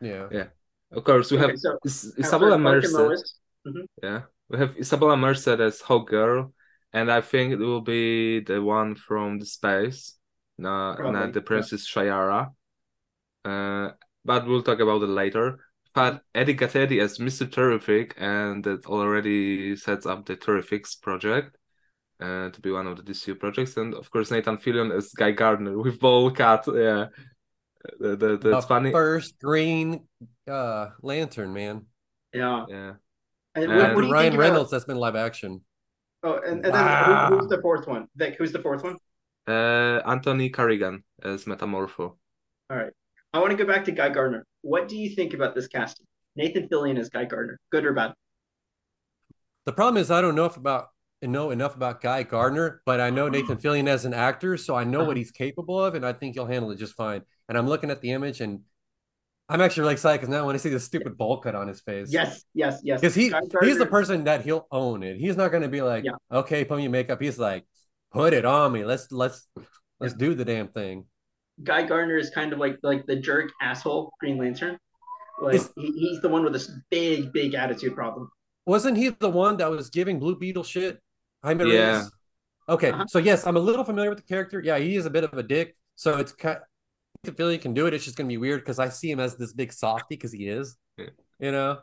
[0.00, 0.28] Yeah.
[0.30, 0.46] Yeah.
[0.92, 2.94] Of course, we Okay, have so Is- Isabella Clark and Merced.
[2.94, 3.38] Lois,
[4.02, 6.52] Yeah, we have Isabela Merced as Hawk Girl,
[6.92, 10.16] and I think it will be the one from the space,
[10.58, 11.44] no, Probably, not the yeah.
[11.46, 12.52] Princess Shayera.
[13.44, 13.90] Uh,
[14.24, 15.58] but we'll talk about it later.
[15.94, 17.50] But Edi Gathegi as Mr.
[17.50, 21.56] Terrific, and that already sets up the Terrifics project
[22.20, 25.32] uh, to be one of the DCU projects, and of course Nathan Fillion as Guy
[25.32, 26.64] Gardner with Bowl Cat.
[26.66, 27.06] Yeah,
[28.00, 28.90] the, the, that's The funny.
[28.92, 30.06] First Green
[30.50, 31.86] uh, Lantern, man.
[32.32, 32.64] Yeah.
[32.68, 32.92] Yeah,
[33.54, 35.60] And And what, what do you Ryan think about- Reynolds, that's been live action.
[36.22, 37.28] Oh, and, and Wow.
[37.28, 38.06] then who, who's the fourth one?
[38.16, 38.96] Vic, who's the fourth one?
[39.48, 42.16] uh, Anthony Carrigan as Metamorpho.
[42.70, 42.92] All right.
[43.32, 44.44] I want to go back to Guy Gardner.
[44.60, 46.06] What do you think about this casting?
[46.36, 48.12] Nathan Fillion as Guy Gardner, good or bad?
[49.64, 50.88] The problem is I don't know if about
[51.22, 53.28] know enough about Guy Gardner, but I know.
[53.28, 56.34] Nathan Fillion as an actor, so I know what he's capable of, and I think
[56.34, 57.22] he'll handle it just fine.
[57.48, 58.60] And I'm looking at the image, and
[59.48, 61.68] I'm actually really excited because now I want to see the stupid bowl cut on
[61.68, 62.12] his face.
[62.12, 63.00] Yes, yes, yes.
[63.00, 65.16] because he he's the person that he'll own it.
[65.16, 66.12] He's not going to be like, Yeah.
[66.30, 67.22] okay, put me makeup.
[67.22, 67.64] He's like,
[68.10, 68.84] put it on me.
[68.84, 69.46] Let's let's
[70.00, 71.04] let's do the damn thing.
[71.62, 74.78] Guy Gardner is kind of like like the jerk asshole Green Lantern.
[75.40, 78.30] Like Is- he, he's the one with this big, big attitude problem.
[78.66, 81.00] Wasn't he the one that was giving Blue Beetle shit?
[81.42, 81.96] I Jaime Yeah.
[81.98, 82.10] Reyes?
[82.68, 83.06] Okay, Uh-huh.
[83.08, 84.60] so yes, I'm a little familiar with the character.
[84.64, 85.76] Yeah, he is a bit of a dick.
[85.96, 86.58] So it's kind.
[87.26, 87.94] I feel he can do it.
[87.94, 90.48] It's just gonna be weird because I see him as this big softy because he
[90.48, 90.76] is.
[90.96, 91.06] Yeah.
[91.40, 91.78] You know,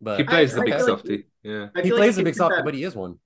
[0.00, 1.24] but He plays I the big feel like- softy.
[1.42, 3.18] Yeah, he plays like a you big can softy, but he is one.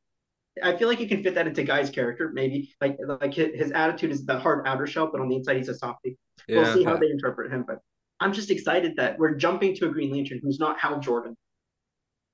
[0.62, 2.74] I feel like you can fit that into Guy's character, maybe.
[2.80, 5.68] Like like his, his attitude is the hard outer shell, but on the inside he's
[5.68, 6.16] a softie.
[6.48, 6.74] Yeah, We'll yeah.
[6.74, 7.80] see how they interpret him, but
[8.20, 11.36] I'm just excited that we're jumping to a Green Lantern who's not Hal Jordan,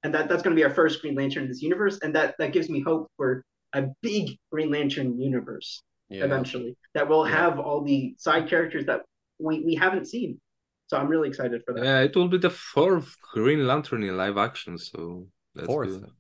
[0.02, 2.34] and that that's going to be our first Green Lantern in this universe, and that
[2.38, 6.24] that gives me hope for a big Green Lantern universe Yeah.
[6.24, 7.36] eventually that will Yeah.
[7.36, 9.02] have all the side characters that
[9.38, 10.40] we we haven't seen.
[10.88, 11.84] So I'm really excited for that.
[11.84, 15.88] Yeah, it will be the fourth Green Lantern in live action, so that's Fourth.
[15.90, 16.10] good.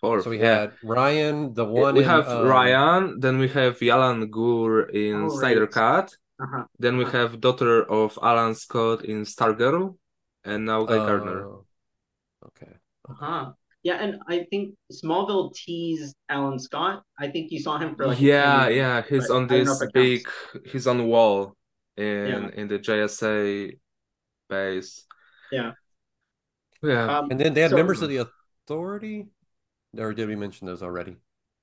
[0.00, 0.24] Fourth.
[0.24, 0.60] So we yeah.
[0.60, 1.94] had Ryan, the one.
[1.94, 5.70] we in, have um, Ryan, then we have Yalan Gur in Oh, Snyder right.
[5.70, 6.08] Cut,
[6.40, 6.64] Uh-huh.
[6.78, 9.96] then we have daughter of Alan Scott in Stargirl,
[10.44, 11.40] and now Guy Gardner.
[11.46, 11.66] oh,
[12.48, 12.72] Okay.
[13.08, 13.52] Uh-huh.
[13.82, 17.02] Yeah, and I think Smallville teased Alan Scott.
[17.18, 19.78] I think you saw him for like yeah, cameo, yeah, he's on I don't know
[19.78, 20.70] this big, counts.
[20.72, 21.56] he's on the wall
[21.96, 22.50] in Yeah.
[22.60, 23.76] in the JSA
[24.48, 25.04] base.
[25.52, 25.72] Yeah.
[26.82, 29.28] Yeah, Um, And then they had so- members of the authority,
[29.98, 31.16] or did we mention those already?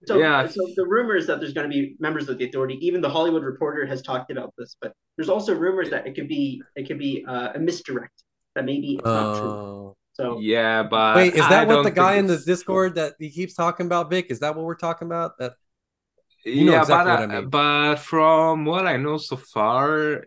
[0.05, 0.47] So, Yeah.
[0.47, 2.77] so the rumor is that there's going to be members of the authority.
[2.85, 6.27] Even the Hollywood Reporter has talked about this, but there's also rumors that it could
[6.27, 8.23] be it could be uh, a misdirect
[8.55, 9.49] that maybe it's not true.
[9.49, 9.95] Oh.
[10.13, 13.29] So yeah, but Wait, is I that what the guy in the Discord that he
[13.29, 14.27] keeps talking about, Vic?
[14.29, 15.37] Is that what we're talking about?
[15.37, 15.53] That
[16.43, 17.49] You know yeah, exactly but what I mean.
[17.49, 20.25] but from what I know so far,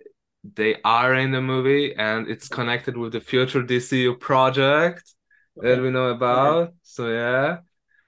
[0.54, 5.14] they are in the movie, and it's connected with the future DCU project
[5.56, 6.74] that we know about.
[6.82, 7.58] So yeah,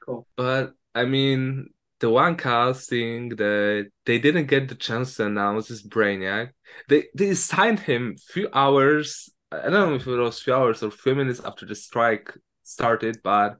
[0.05, 0.26] cool.
[0.36, 1.68] but I mean,
[2.00, 6.50] the one casting that they didn't get the chance to announce is Brainiac.
[6.88, 9.30] They they signed him few hours.
[9.53, 12.32] I don't know if it was few hours or few minutes after the strike
[12.62, 13.59] started, but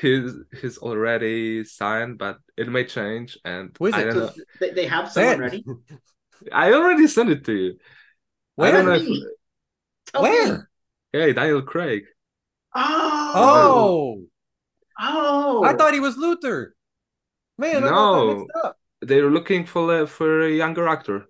[0.00, 2.18] he's he's already signed.
[2.18, 4.34] But it may change, and Who is I don't So know.
[4.60, 5.66] they, they have Say someone ready.
[6.52, 7.78] I already sent it to you.
[8.60, 8.72] I Where?
[8.72, 9.08] don't know if
[10.06, 10.28] Tell Where?
[10.28, 10.66] me.
[11.12, 12.04] hey Daniel Craig.
[12.76, 14.26] Oh, Oh,
[15.00, 15.64] oh!
[15.64, 16.70] I thought he was Luthor.
[17.58, 18.34] Man, I got that No.
[18.38, 18.76] mixed up.
[19.02, 21.26] they were looking for a, for a younger actor.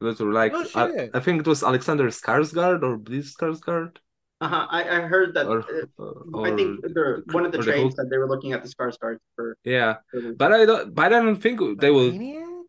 [0.00, 1.10] Those were like Oh, I, shit.
[1.14, 3.96] I think it was Alexander Skarsgård or Bliss Skarsgård.
[4.40, 4.66] uh-huh.
[4.70, 5.46] I, I heard that.
[5.46, 5.60] Or,
[5.98, 6.02] uh,
[6.34, 8.52] or I think the, one of the or the trades whole- said they were looking
[8.52, 9.56] at the Skarsgård for.
[9.64, 10.94] yeah, for but I don't.
[10.94, 12.12] But I don't think they will.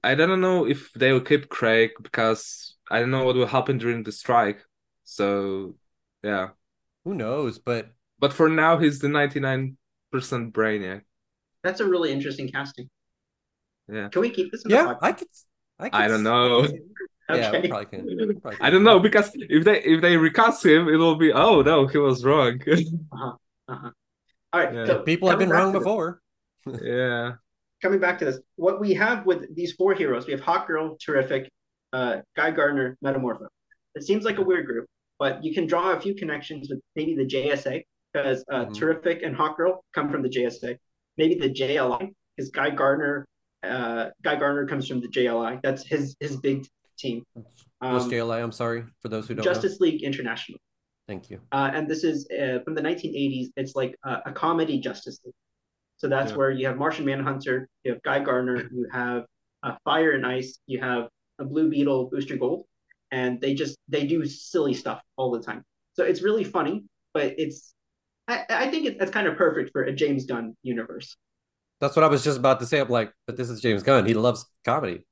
[0.03, 3.77] I don't know if they will keep Craig because I don't know what will happen
[3.77, 4.63] during the strike.
[5.03, 5.75] So
[6.23, 6.49] yeah,
[7.05, 7.59] Who knows?
[7.59, 9.77] But but for now he's the ninety nine
[10.11, 11.01] percent Brainiac.
[11.63, 12.89] That's a really interesting casting.
[13.91, 14.97] Yeah, Can we keep this in yeah, podcast?
[15.01, 15.27] I could.
[15.79, 16.67] I, could I don't know.
[17.31, 17.67] Yeah, we Okay.
[17.67, 18.05] probably can.
[18.05, 21.31] We probably I don't know because if they if they recast him, it will be
[21.31, 22.59] oh no he was wrong.
[23.11, 23.85] All
[24.51, 24.73] right.
[24.73, 24.85] Yeah.
[24.87, 26.21] So People have been wrong to this- before.
[26.81, 27.33] yeah.
[27.83, 31.49] coming back to this, what we have with these four heroes, we have Hawkgirl, Terrific,
[31.93, 33.45] uh, Guy Gardner, Metamorpho.
[33.95, 34.87] It seems like a weird group,
[35.19, 37.83] but you can draw a few connections with maybe the JSA
[38.23, 38.77] because uh, Mhm.
[38.77, 40.77] Terrific and Hawkgirl come from the JSA.
[41.17, 43.25] Maybe the JLI because Guy Gardner,
[43.63, 45.59] uh, Guy Gardner comes from the JLI.
[45.63, 46.65] That's his his big
[46.97, 47.23] team.
[47.33, 48.41] What's Um, JLI?
[48.43, 50.59] I'm sorry for those who don't Justice League International.
[51.07, 51.41] Thank you.
[51.51, 53.47] Uh, and this is uh, from the 1980s.
[53.57, 55.33] It's like a, a comedy Justice League.
[55.97, 56.37] So that's Yeah.
[56.37, 59.25] where you have Martian Manhunter, you have Guy Gardner, you have
[59.63, 61.09] uh, Fire and Ice, you have
[61.39, 62.65] a Blue Beetle, Booster Gold,
[63.11, 65.63] and they just they do silly stuff all the time.
[65.93, 67.73] So it's really funny, but it's
[68.29, 71.17] I, I think it, it's kind of perfect for a James Gunn universe.
[71.81, 72.79] That's what I was just about to say.
[72.79, 74.05] I'm like, but this is James Gunn.
[74.05, 75.05] He loves comedy.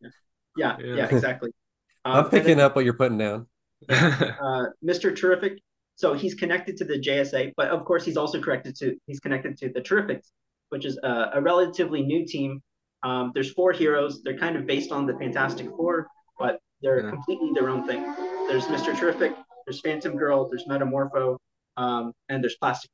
[0.55, 0.95] Yeah, Yeah.
[0.95, 1.51] yeah, exactly.
[2.05, 3.47] Um, I'm picking then, up what you're putting down.
[3.89, 5.13] uh, Mr.
[5.13, 5.59] Terrific.
[5.95, 9.57] so he's connected to the JSA, but of course he's also connected to he's connected
[9.57, 10.27] to the Terrifics,
[10.69, 12.61] which is a, a relatively new team.
[13.03, 14.21] Um, there's four heroes.
[14.23, 16.07] They're kind of based on the Fantastic Four,
[16.39, 17.09] but they're yeah.
[17.09, 18.03] completely their own thing.
[18.47, 18.97] There's Mr.
[18.97, 19.33] Terrific,
[19.65, 21.37] there's Phantom Girl, there's Metamorpho,
[21.77, 22.91] um, and there's Plastic.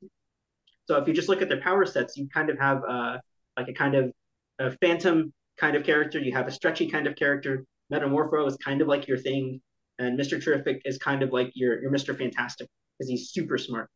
[0.86, 3.18] So if you just look at their power sets, you kind of have uh,
[3.56, 4.12] like a kind of
[4.58, 6.18] a Phantom kind of character.
[6.18, 7.64] You have a stretchy kind of character.
[7.92, 9.60] Metamorpho is kind of like your thing,
[9.98, 10.42] and Mr.
[10.42, 12.16] Terrific is kind of like your your Mr.
[12.16, 12.68] Fantastic
[12.98, 13.88] because he's super smart.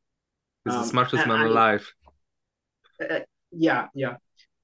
[0.64, 1.90] He's um, the smartest man alive.
[3.00, 3.20] Uh,
[3.52, 4.16] yeah, yeah.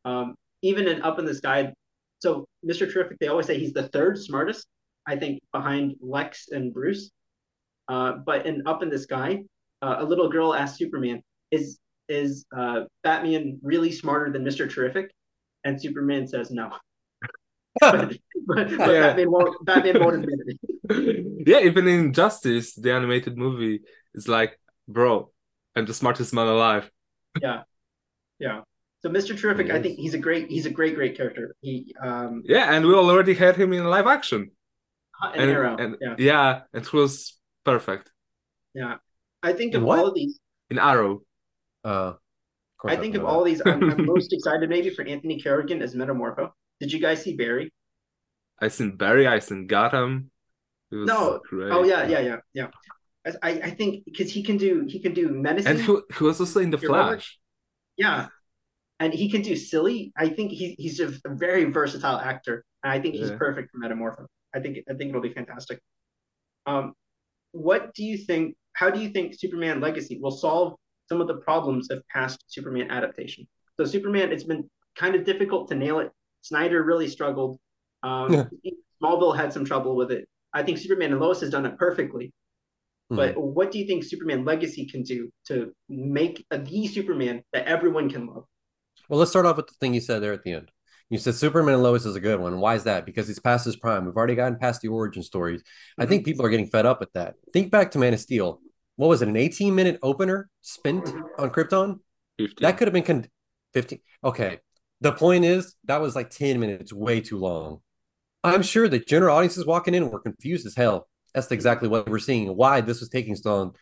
[0.05, 1.73] Um, even in Up in the Sky,
[2.19, 2.91] so Mr.
[2.91, 4.67] Terrific, they always say he's the third smartest,
[5.07, 7.11] I think, behind Lex and Bruce.
[7.89, 9.43] Uh, but in Up in the Sky,
[9.85, 11.79] uh, a little girl asked Superman, "Is
[12.09, 14.71] is uh, Batman really smarter than Mr.
[14.73, 15.11] Terrific?"
[15.65, 16.73] And Superman says no.
[17.81, 18.17] but,
[18.47, 19.09] but, but yeah.
[19.09, 19.65] Batman won't.
[19.65, 20.27] Batman won't
[21.47, 23.81] yeah, even in Justice, the animated movie,
[24.15, 24.59] it's like,
[24.89, 25.31] bro,
[25.75, 26.91] I'm the smartest man alive.
[27.41, 27.63] yeah,
[28.39, 28.61] yeah.
[29.01, 29.39] So Mr.
[29.39, 31.55] Terrific, I think he's a great, he's a great, great character.
[31.61, 34.51] He, um, yeah, and we already had him in live action.
[35.23, 36.15] And, and Arrow, and, yeah.
[36.19, 38.11] yeah, it was perfect.
[38.75, 38.97] Yeah,
[39.45, 40.39] I think of all of these
[40.71, 41.23] in Arrow.
[41.85, 42.15] Uh,
[42.87, 43.63] I think of all of these.
[43.65, 46.51] I'm, I'm most excited maybe for Anthony Carrigan as Metamorpho.
[46.81, 47.73] Did you guys see Barry?
[48.61, 49.27] I seen Barry.
[49.27, 50.31] I seen Gotham.
[50.91, 51.41] no.
[51.49, 51.73] Great.
[51.73, 52.69] Oh yeah, yeah, yeah, yeah.
[53.43, 55.73] I, I think because he can do he can do medicine.
[55.73, 57.39] And he, he was also in the Flash.
[57.97, 58.29] Yeah,
[59.01, 60.13] and he can do silly.
[60.17, 64.27] I think he, he's a very versatile actor, and I think he's perfect for Metamorpho.
[64.55, 65.81] I think I think it'll be fantastic.
[66.67, 66.93] Um,
[67.53, 68.57] what do you think?
[68.75, 70.75] How do you think Superman Legacy will solve
[71.09, 73.47] some of the problems of past Superman adaptation?
[73.79, 76.13] So Superman, it's been kind of difficult to nail it.
[76.43, 77.59] Snyder really struggled.
[78.03, 78.45] Um, yeah.
[79.03, 80.29] Smallville had some trouble with it.
[80.53, 82.33] I think Superman and Lois has done it perfectly.
[83.11, 83.17] Mm-hmm.
[83.17, 87.67] But what do you think Superman Legacy can do to make a, the Superman that
[87.67, 88.45] everyone can love?
[89.09, 90.71] Well, let's start off with the thing you said there at the end.
[91.15, 92.59] You said Superman and Lois is a good one.
[92.59, 93.07] Why is that?
[93.07, 94.05] Because he's past his prime.
[94.05, 95.61] We've already gotten past the origin stories.
[95.61, 96.03] Mm-hmm.
[96.03, 97.37] I think people are getting fed up with that.
[97.53, 98.61] Think back to Man of Steel.
[98.97, 99.29] What was it?
[99.29, 101.09] An 18 minute opener spent
[101.39, 102.01] on Krypton?
[102.39, 102.57] 15.
[102.63, 103.29] That could have been con-
[103.75, 104.01] 15.
[104.25, 104.59] Okay.
[105.03, 107.79] The point is, that was like 10 minutes, way too long.
[108.43, 111.07] I'm sure the general audiences walking in were confused as hell.
[111.33, 112.49] That's exactly what we're seeing.
[112.49, 113.77] Why this was taking so long.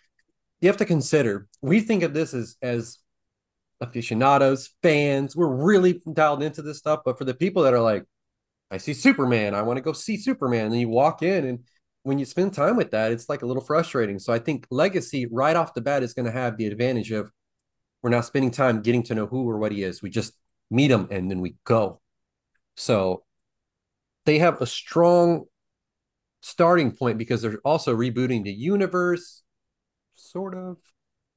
[0.61, 1.49] You have to consider.
[1.63, 2.99] We think of this as as
[3.83, 5.37] aficionados, fans.
[5.37, 7.01] We're really dialed into this stuff.
[7.05, 8.05] But for the people that are like,
[8.71, 11.59] I see Superman, I want to go see Superman, and you walk in, and
[12.05, 14.19] when you spend time with that, it's like a little frustrating.
[14.19, 17.31] So I think Legacy right off the bat is going to have the advantage of
[18.03, 20.03] we're not spending time getting to know who or what he is.
[20.03, 20.33] We just
[20.71, 22.01] meet him and then we go.
[22.77, 23.25] So
[24.25, 25.45] they have a strong
[26.41, 29.43] starting point because they're also rebooting the universe,
[30.15, 30.79] sort of.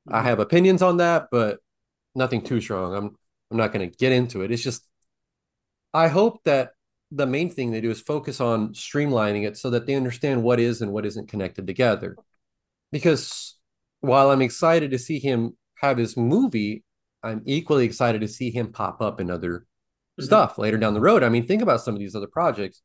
[0.08, 0.28] I mm-hmm.
[0.28, 1.60] have opinions on that, but
[2.16, 2.96] nothing too strong.
[2.96, 3.16] I'm
[3.52, 4.52] I'm not going to get into it.
[4.52, 4.88] It's just
[5.94, 6.72] I hope that
[7.12, 10.60] the main thing they do is focus on streamlining it so that they understand what
[10.60, 12.18] is and what isn't connected together.
[12.92, 13.56] Because
[14.02, 16.84] while I'm excited to see him have his movie,
[17.24, 20.26] I'm equally excited to see him pop up in other mm-hmm.
[20.26, 21.24] stuff later down the road.
[21.24, 22.82] I mean, think about some of these other projects.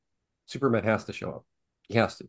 [0.46, 1.44] Superman has to show up.
[1.88, 2.28] He has to.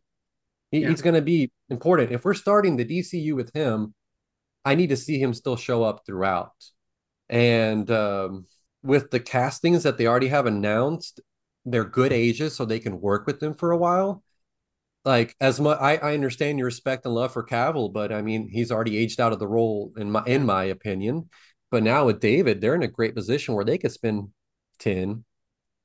[0.72, 0.90] He, yeah.
[0.90, 2.12] He's going to be important.
[2.12, 3.94] If we're starting the DCU with him,
[4.64, 6.54] I need to see him still show up throughout.
[7.32, 8.46] And um,
[8.84, 11.22] with the castings that they already have announced,
[11.66, 14.24] they're good ages, so they can work with them for a while.
[15.06, 18.48] Like as much, I, I understand your respect and love for Cavill, but I mean
[18.50, 21.30] he's already aged out of the role in my in my opinion.
[21.72, 24.30] But now with David, they're in a great position where they could spend
[24.80, 25.24] 10,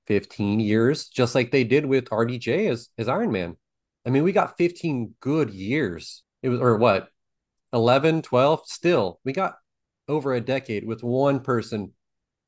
[0.07, 3.57] 15 years, just like they did with RDJ as, as Iron Man.
[4.05, 6.25] I mean, we got 15 good years.
[6.43, 7.09] It was, or what,
[7.73, 8.63] 11, 12?
[8.67, 9.57] Still, we got
[10.09, 11.93] over a decade with one person,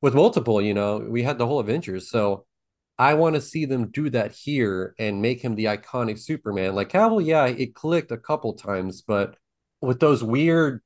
[0.01, 2.09] with multiple, you know, we had the whole Avengers.
[2.09, 2.45] So
[2.97, 6.75] I want to see them do that here and make him the iconic Superman.
[6.75, 9.37] Like Cavill, yeah, it clicked a couple times, but
[9.81, 10.81] with those weird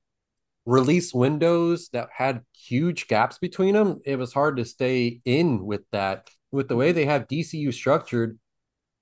[0.66, 5.82] release windows that had huge gaps between them, it was hard to stay in with
[5.92, 6.30] that.
[6.52, 8.38] With the way they have DCU structured,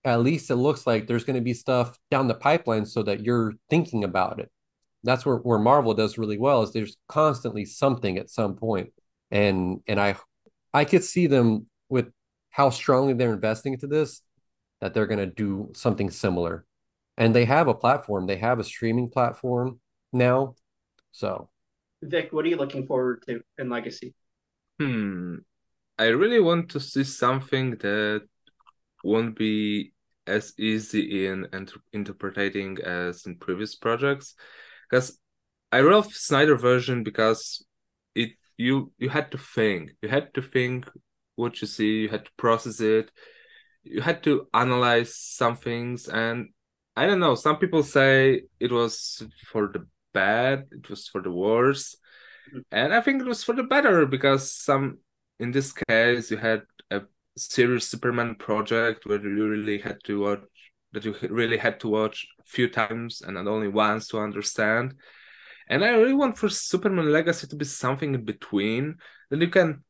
[0.04, 3.22] at least it looks like there's going to be stuff down the pipeline so that
[3.22, 4.50] you're thinking about it.
[5.04, 8.94] That's where, where Marvel does really well is there's constantly something at some point.
[9.32, 10.16] And and I
[10.74, 12.08] I could see them with
[12.50, 14.22] how strongly they're investing into this
[14.82, 16.66] that they're going to do something similar.
[17.18, 19.80] And they have a platform, they have a streaming platform
[20.12, 20.56] now.
[21.12, 21.50] So
[22.02, 24.16] Vic, what are you looking forward to in Legacy?
[24.80, 25.38] Hmm.
[26.00, 28.24] I really want to see something that
[29.04, 29.94] won't be
[30.26, 31.48] as easy in
[31.94, 34.36] interpreting as in previous projects
[34.92, 35.20] because
[35.72, 37.66] I love Snyder version because
[38.16, 39.92] it you you had to think.
[40.04, 40.90] You had to think
[41.36, 43.12] what you see, you had to process it,
[43.84, 46.50] you had to analyze some things and
[46.96, 51.32] I don't know, some people say it was for the bad, it was for the
[51.32, 51.96] worse.
[52.54, 52.64] Mhm.
[52.72, 55.00] And I think it was for the better because some
[55.40, 57.02] in this case you had a
[57.38, 60.20] serious Superman project where you really had to
[60.94, 64.96] that you really had to watch a few times and not only once to understand.
[65.68, 68.98] And I really want for Superman Legacy to be something in between
[69.30, 69.84] that you can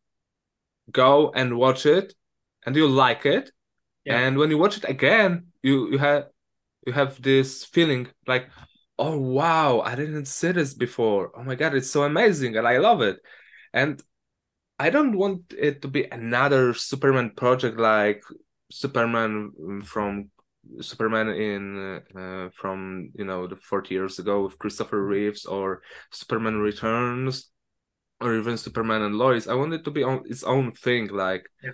[0.92, 2.14] go and watch it
[2.66, 3.52] and you like it.
[4.06, 4.20] Yeah.
[4.20, 6.28] And when you watch it again, you you have
[6.86, 8.50] you have this feeling like,
[8.98, 11.32] oh wow, I didn't see this before.
[11.36, 13.18] Oh my god, it's so amazing and I love it.
[13.74, 14.02] And
[14.80, 18.24] I don't want it to be another Superman project like
[18.72, 20.32] Superman mm, from
[20.80, 26.58] Superman in uh, from you know the 40 years ago with Christopher Reeves or Superman
[26.60, 27.52] Returns
[28.22, 29.48] or even Superman and Lois.
[29.48, 31.08] I want it to be on its own thing.
[31.08, 31.72] Like Yeah.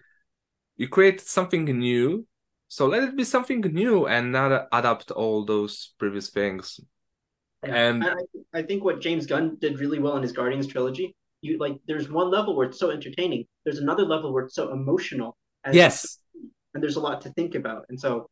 [0.77, 2.25] you create something new,
[2.67, 6.79] so let it be something new and not adapt all those previous things.
[7.63, 8.15] And I,
[8.53, 12.09] I think what James Gunn did really well in his Guardians trilogy, you like there's
[12.09, 13.45] one level where it's so entertaining.
[13.65, 15.35] There's another level where it's so emotional.
[15.63, 16.19] And, Yes.
[16.73, 17.85] And there's a lot to think about.
[17.89, 18.29] And so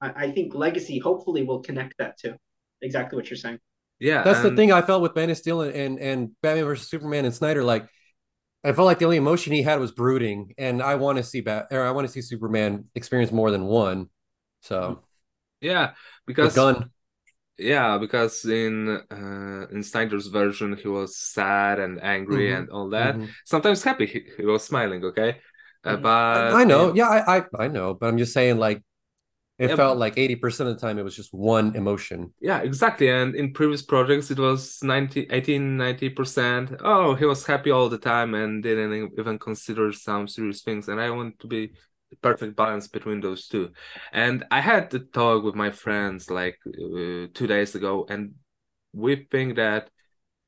[0.00, 2.34] I, I think Legacy hopefully will connect that too.
[2.82, 3.58] Exactly what you're saying.
[3.98, 6.88] yeah, That's the thing I felt with Man of Steel and, and and Batman versus
[6.88, 7.62] Superman and Snyder.
[7.64, 7.86] Like,
[8.64, 11.40] I felt like the only emotion he had was brooding, and I want to see
[11.42, 14.08] Bat or I want to see Superman experience more than one.
[14.62, 15.00] So
[15.60, 15.94] Yeah,
[16.26, 16.90] because Gunn,
[17.58, 22.90] yeah, because in uh, in Snyder's version he was sad and angry Mhm, and all
[22.90, 23.20] that.
[23.20, 23.34] mhm.
[23.46, 25.38] Sometimes happy, he, he was smiling, okay?
[25.84, 25.98] Uh, Mhm.
[25.98, 28.82] but I know, in- yeah, I, I I know, but I'm just saying, like,
[29.60, 32.34] it Yeah, felt like eighty percent of the time it was just one emotion.
[32.42, 33.08] Yeah, exactly.
[33.10, 36.72] And in previous projects, it was 90, 18, 90%.
[36.80, 40.88] Oh, he was happy all the time and didn't even consider some serious things.
[40.88, 41.72] And I want to be
[42.08, 43.72] the perfect balance between those two.
[44.12, 48.34] And I had the talk with my friends like uh, two days ago, and
[48.94, 49.90] we think that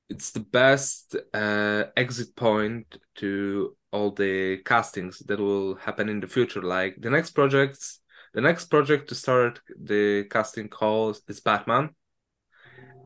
[0.08, 6.26] it's the best uh, exit point to all the castings that will happen in the
[6.28, 6.62] future.
[6.62, 8.00] Like the next projects,
[8.35, 11.91] the next project to start the casting call is Batman,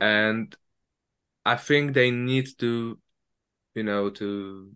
[0.01, 0.55] and
[1.45, 2.99] I think they need to,
[3.75, 4.73] you know, to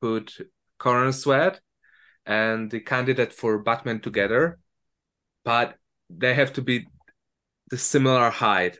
[0.00, 0.36] put
[0.78, 1.58] Corenswet
[2.26, 4.58] and the candidate for Batman together,
[5.44, 5.76] but
[6.10, 6.86] they have to be
[7.70, 8.78] the similar height,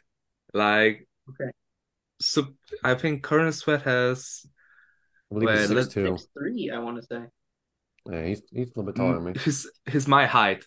[0.53, 1.07] like.
[1.29, 1.51] Okay.
[2.21, 2.47] So
[2.85, 4.47] I think Corenswet has
[5.33, 6.07] I believe he's six two.
[6.07, 7.23] Six three, I want to say.
[8.11, 9.33] Yeah, he's he's a little bit mm, taller than me.
[9.45, 10.65] He's he's my height.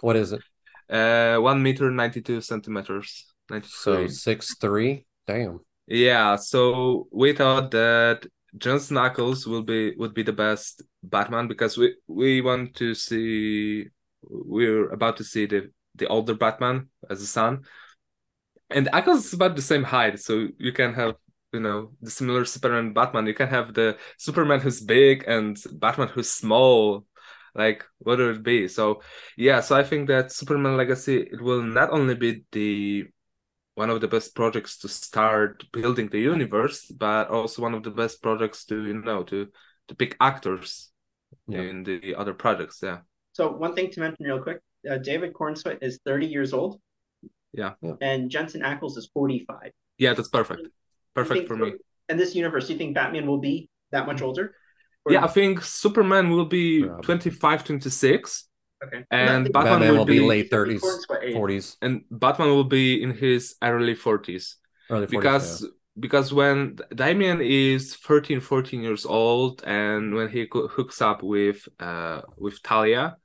[0.00, 0.42] What is it?
[0.88, 3.32] Uh, one meter ninety two centimeters.
[3.50, 5.06] Ninety So six three.
[5.26, 5.60] Damn.
[5.86, 6.36] Yeah.
[6.36, 11.94] So we thought that Jensen Ackles will be would be the best Batman because we
[12.06, 13.88] we want to see
[14.22, 17.64] we're about to see the the older Batman as a son,
[18.70, 21.16] and Ackles is about the same height, so you can have
[21.52, 23.26] you know the similar Superman Batman.
[23.26, 27.04] You can have the Superman who's big and Batman who's small.
[27.58, 28.68] Like what would it be?
[28.68, 29.02] So
[29.36, 33.06] yeah, so I think that Superman Legacy it will not only be the
[33.74, 37.90] one of the best projects to start building the universe, but also one of the
[37.90, 39.48] best projects to you know to
[39.88, 40.90] to pick actors
[41.48, 41.62] Yeah.
[41.62, 42.80] in the other projects.
[42.82, 43.00] Yeah,
[43.32, 46.80] So one thing to mention real quick, uh, David Corenswet is 30 years old.
[47.52, 47.72] Yeah.
[47.82, 47.96] Yeah.
[48.00, 49.72] And Jensen Ackles is 45.
[49.98, 50.62] yeah, that's perfect.
[51.14, 51.72] Perfect think for me.
[52.08, 54.54] In this universe, do you think Batman will be that much older?
[55.08, 57.02] Or- Yeah, I think Superman will be Probably.
[57.02, 58.48] 25, 26,
[58.84, 59.04] Okay.
[59.10, 60.82] and No, Batman, Batman will will be be late thirties,
[61.32, 64.56] forties, and Batman will be in his early 40s.
[64.90, 65.10] early forties.
[65.20, 71.68] because because when Damian is 13 14 years old and when he hooks up with
[71.80, 73.16] uh with Talia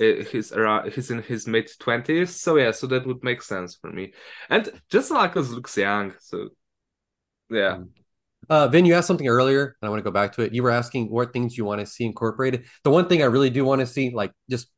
[0.00, 3.76] eh, he's around he's in his mid 20s so yeah so that would make sense
[3.76, 4.12] for me
[4.50, 6.48] and just like us looks young so
[7.50, 7.78] yeah
[8.48, 10.54] Uh, Vin, you asked something earlier, and I want to go back to it.
[10.54, 12.64] You were asking what things you want to see incorporated.
[12.84, 14.68] The one thing I really do want to see, like just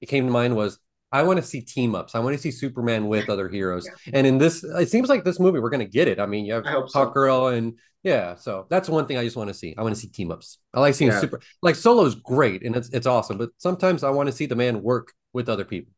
[0.00, 0.78] it came to mind, was
[1.12, 2.14] I want to see team ups.
[2.14, 3.88] I want to see Superman with other heroes.
[4.12, 6.20] And in this, it seems like this movie we're going to get it.
[6.20, 7.10] I mean, you have I hope so.
[7.10, 9.74] Girl, and yeah, so that's one thing I just want to see.
[9.76, 10.58] I want to see team ups.
[10.72, 11.20] I like seeing Yeah.
[11.20, 14.56] super like Solo's great and it's it's awesome, but sometimes I want to see the
[14.56, 15.92] man work with other people.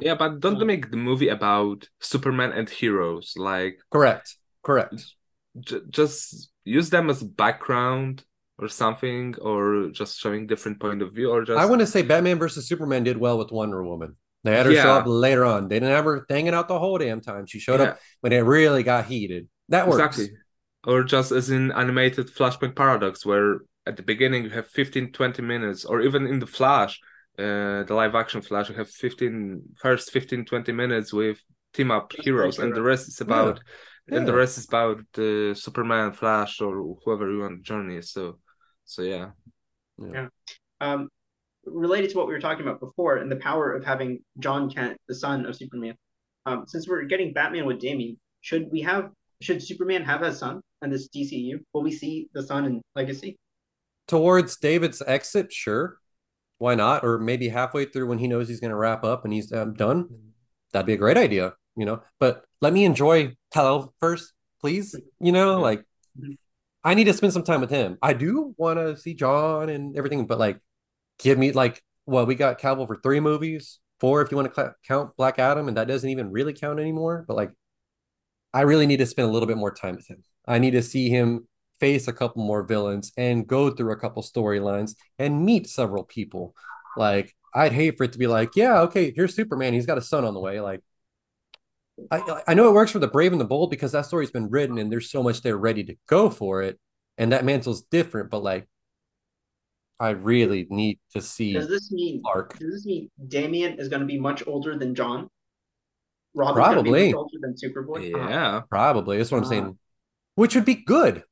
[0.00, 4.36] yeah but don't they make the movie about Superman and heroes like Correct.
[4.62, 5.04] Correct.
[5.60, 8.24] j- just use them as background
[8.58, 12.02] or something or just showing different point of view or just I want to say
[12.02, 14.16] Batman versus Superman did well with Wonder Woman.
[14.44, 15.68] They had her show up later on.
[15.68, 17.46] They didn't have her hanging out the whole damn time.
[17.46, 17.86] She showed Yeah.
[17.90, 19.48] up when it really got heated.
[19.70, 19.98] That works.
[20.04, 20.36] Exactly.
[20.86, 25.40] Or just as in animated Flashpoint Paradox, where at the beginning you have 15, 20
[25.42, 27.00] minutes, or even in the Flash,
[27.38, 31.38] uh, the live action Flash, you have 15, first 15, 20 minutes with
[31.72, 33.62] team up heroes, and the rest is about, Yeah.
[34.08, 38.02] And the rest is about the Superman, Flash, or whoever you want to journey.
[38.02, 38.38] So,
[38.84, 39.30] so yeah.
[39.98, 40.28] Yeah.
[40.80, 41.08] Um,
[41.64, 44.98] related to what we were talking about before and the power of having Jon Kent,
[45.08, 45.94] the son of Superman.
[46.46, 50.60] Um, since we're getting Batman with Damian, should we have should Superman have a son
[50.82, 51.60] in this DCU?
[51.72, 53.36] Will we see the son in Legacy?
[54.06, 55.98] Towards David's exit, sure.
[56.58, 57.04] Why not?
[57.04, 59.74] Or maybe halfway through when he knows he's going to wrap up and he's um,
[59.74, 60.08] done.
[60.72, 62.02] That'd be a great idea, you know.
[62.18, 64.94] But let me enjoy Kal first, please.
[65.20, 65.84] You know, like.
[66.86, 67.96] I need to spend some time with him.
[68.02, 70.60] I do want to see Jon and everything, but like,
[71.18, 74.54] give me like, well, we got Cavill for three movies, four if you want to
[74.54, 77.24] cl- count Black Adam, and that doesn't even really count anymore.
[77.26, 77.52] But like,
[78.52, 80.22] I really need to spend a little bit more time with him.
[80.46, 81.48] I need to see him
[81.80, 86.54] face a couple more villains and go through a couple storylines and meet several people.
[86.98, 89.72] Like, I'd hate for it to be like, yeah, okay, here's Superman.
[89.72, 90.60] He's got a son on the way.
[90.60, 90.82] Like,
[92.10, 94.50] I I know it works for the Brave and the Bold because that story's been
[94.50, 96.78] written and there's so much there ready to go for it,
[97.18, 98.30] and that mantle's different.
[98.30, 98.66] But like,
[100.00, 102.58] I really need to see Does this mean Clark.
[102.58, 105.28] does this mean Damian is going to be much older than Jon?
[106.34, 107.06] Robin's going be Probably.
[107.12, 108.12] much older than Superboy.
[108.16, 108.60] Ah, Yeah.
[108.68, 109.48] Probably that's what I'm Ah.
[109.48, 109.78] saying,
[110.34, 111.22] which would be good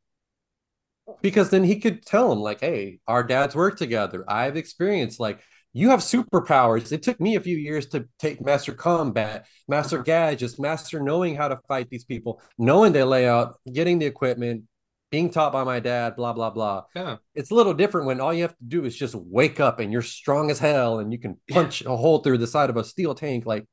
[1.22, 4.24] because then he could tell him like, "Hey, our dads work together.
[4.28, 5.40] I've experienced like."
[5.72, 6.92] You have superpowers.
[6.92, 11.48] It took me a few years to take master combat, master gadgets, master knowing how
[11.48, 14.64] to fight these people, knowing their layout, getting the equipment,
[15.10, 16.84] being taught by my dad, blah, blah, blah.
[16.94, 17.16] Yeah.
[17.34, 19.92] It's a little different when all you have to do is just wake up and
[19.92, 22.84] you're strong as hell and you can punch a hole through the side of a
[22.84, 23.46] steel tank.
[23.46, 23.66] Like,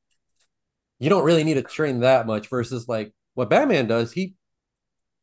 [0.99, 4.11] you don't really need to train that much versus like what Batman does.
[4.11, 4.35] He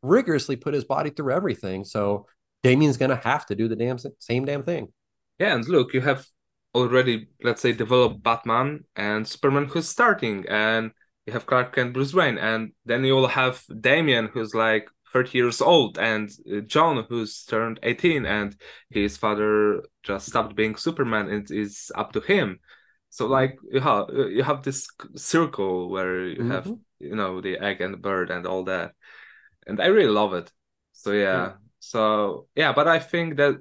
[0.03, 1.85] rigorously put his body through everything.
[1.85, 2.27] So
[2.63, 4.89] Damian's going to have to do the damn same damn thing.
[5.39, 6.27] Yeah, and look, you have
[6.77, 10.93] already, let's say, developed Batman and Superman who's starting, and
[11.27, 15.61] you have Clark Kent, Bruce Wayne, and then you'll have Damian who's like 30 years
[15.63, 18.57] old, and uh, Jon who's turned 18, and
[18.91, 22.61] his father just stopped being Superman, and it's up to him.
[23.11, 26.81] So like you have you have this circle where you have Mhm.
[26.99, 28.95] you know the egg and the bird and all that,
[29.67, 30.53] and I really love it.
[30.93, 31.53] So yeah, Yeah.
[31.81, 33.57] so yeah, but I think that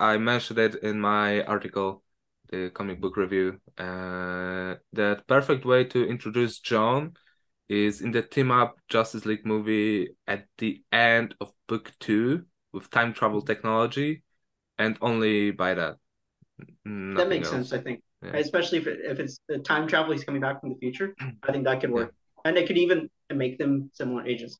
[0.00, 2.03] I mentioned it in my article,
[2.50, 3.60] the comic book review.
[3.78, 7.14] Uh, that perfect way to introduce Jon
[7.68, 12.90] is in the team up Justice League movie at the end of book two with
[12.90, 14.22] time travel technology,
[14.78, 15.96] and only by that.
[16.86, 17.68] N- that makes else.
[17.68, 18.02] sense, I think.
[18.22, 18.36] Yeah.
[18.36, 21.14] Especially if, it, if it's the time travel, he's coming back from the future.
[21.42, 22.14] I think that could work.
[22.44, 24.58] And it could even make them similar ages.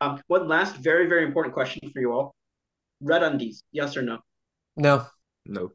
[0.00, 2.34] Um, one last very, very important question for you all.
[3.00, 4.18] Red undies, yes or no?
[4.76, 5.06] No,
[5.46, 5.72] No.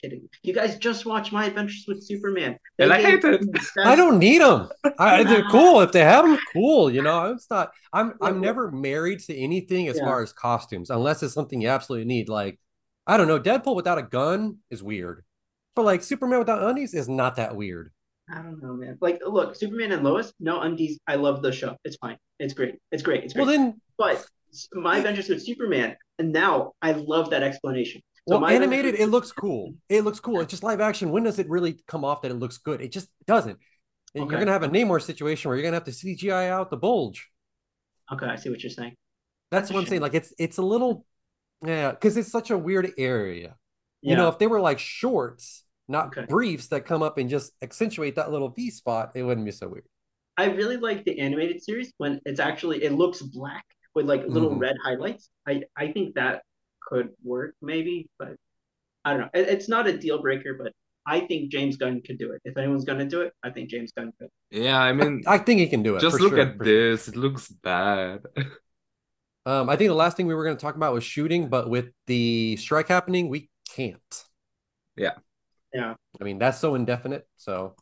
[0.00, 0.28] Kidding.
[0.42, 2.56] You guys just watched My Adventures with Superman.
[2.78, 3.42] And I hate it.
[3.84, 4.68] I don't need them.
[4.98, 6.38] I, they're cool if they have them.
[6.52, 7.32] Cool, you know.
[7.32, 7.72] It's not.
[7.92, 10.04] I'm I'm never married to anything as Yeah.
[10.04, 12.28] far as costumes, unless it's something you absolutely need.
[12.30, 12.58] Like
[13.06, 15.24] I don't know, Deadpool without a gun is weird,
[15.76, 17.92] but like Superman without undies is not that weird.
[18.32, 18.96] I don't know, man.
[19.00, 21.00] Like, look, Superman and Lois, no undies.
[21.08, 21.76] I love the show.
[21.84, 22.16] It's fine.
[22.38, 22.76] It's great.
[22.92, 23.24] It's great.
[23.24, 23.44] It's great.
[23.46, 24.24] Well, then, but
[24.72, 28.00] My Adventures with Superman, and now I love that explanation.
[28.28, 29.74] So well, animated, it looks cool.
[29.88, 30.40] It looks cool.
[30.40, 31.10] It's just live action.
[31.10, 32.80] When does it really come off that it looks good?
[32.80, 33.58] It just doesn't.
[34.14, 37.28] You're gonna have a Namor situation where you're gonna have to CGI out the bulge.
[38.12, 38.94] Okay, I see what you're saying.
[39.50, 40.02] That's That's what I'm saying.
[40.02, 41.06] Like it's it's a little,
[41.64, 43.56] yeah, because it's such a weird area.
[44.02, 44.10] Yeah.
[44.10, 46.26] You know, if they were like shorts, not Okay.
[46.28, 49.68] briefs that come up and just accentuate that little V spot, it wouldn't be so
[49.68, 49.84] weird.
[50.36, 53.64] I really like the animated series when it's actually it looks black
[53.94, 54.60] with like little Mhm.
[54.60, 55.28] red highlights.
[55.46, 56.42] I I think that
[56.86, 58.34] could work maybe, but
[59.04, 59.30] I don't know.
[59.34, 60.72] It, it's not a deal breaker, but
[61.06, 62.40] I think James Gunn could do it.
[62.44, 64.28] If anyone's gonna do it, I think James Gunn could.
[64.50, 66.00] Yeah, I mean, I think he can do it.
[66.00, 66.90] just look sure, at for sure.
[66.92, 67.08] this.
[67.08, 68.22] It looks bad.
[69.46, 71.70] Um, I think the last thing we were going to talk about was shooting, but
[71.70, 74.24] with the strike happening, we can't.
[74.96, 75.14] Yeah.
[75.72, 75.94] Yeah.
[76.20, 77.26] I mean, that's so indefinite.
[77.36, 77.74] So,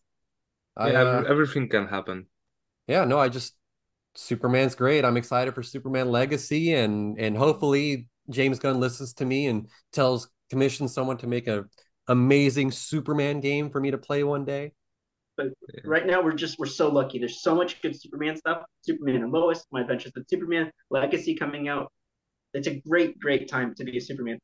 [0.76, 2.26] I, yeah, uh, everything can happen.
[2.86, 3.54] yeah, no, I just
[4.14, 5.04] Superman's great.
[5.04, 10.28] I'm excited for Superman Legacy, and and hopefully James Gunn listens to me and tells
[10.50, 11.64] commissions someone to make a
[12.08, 14.72] amazing Superman game for me to play one day.
[15.84, 17.18] Right now, we're just we're so lucky.
[17.18, 18.64] There's so much good Superman stuff.
[18.82, 21.92] Superman and Lois, My Adventures with Superman, Legacy coming out.
[22.54, 24.38] It's a great, great time to be a Superman.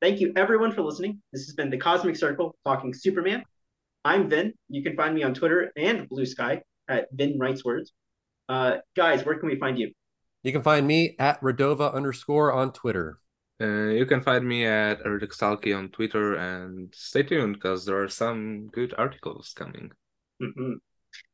[0.00, 1.20] Thank you everyone for listening.
[1.32, 3.42] This has been the Cosmic Circle talking Superman.
[4.04, 4.52] I'm Vin.
[4.68, 7.92] You can find me on Twitter and Blue Sky at Vin Writes Words.
[8.48, 9.92] Uh, guys, where can we find you?
[10.44, 13.18] You can find me at Redova underscore on Twitter.
[13.60, 18.08] Uh, you can find me at Erdexalki on Twitter and stay tuned because there are
[18.08, 19.90] some good articles coming.
[20.42, 20.74] Mm-hmm.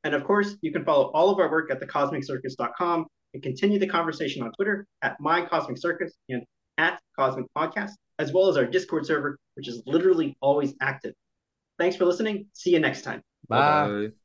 [0.04, 3.88] And of course, you can follow all of our work at thecosmiccircus.com and continue the
[3.88, 6.42] conversation on Twitter at My Cosmic Circus and
[6.78, 11.14] at Cosmic Podcast, as well as our Discord server, which is literally always active.
[11.78, 12.46] Thanks for listening.
[12.52, 13.22] See you next time.
[13.48, 13.58] Bye.
[13.58, 14.19] Bye-bye.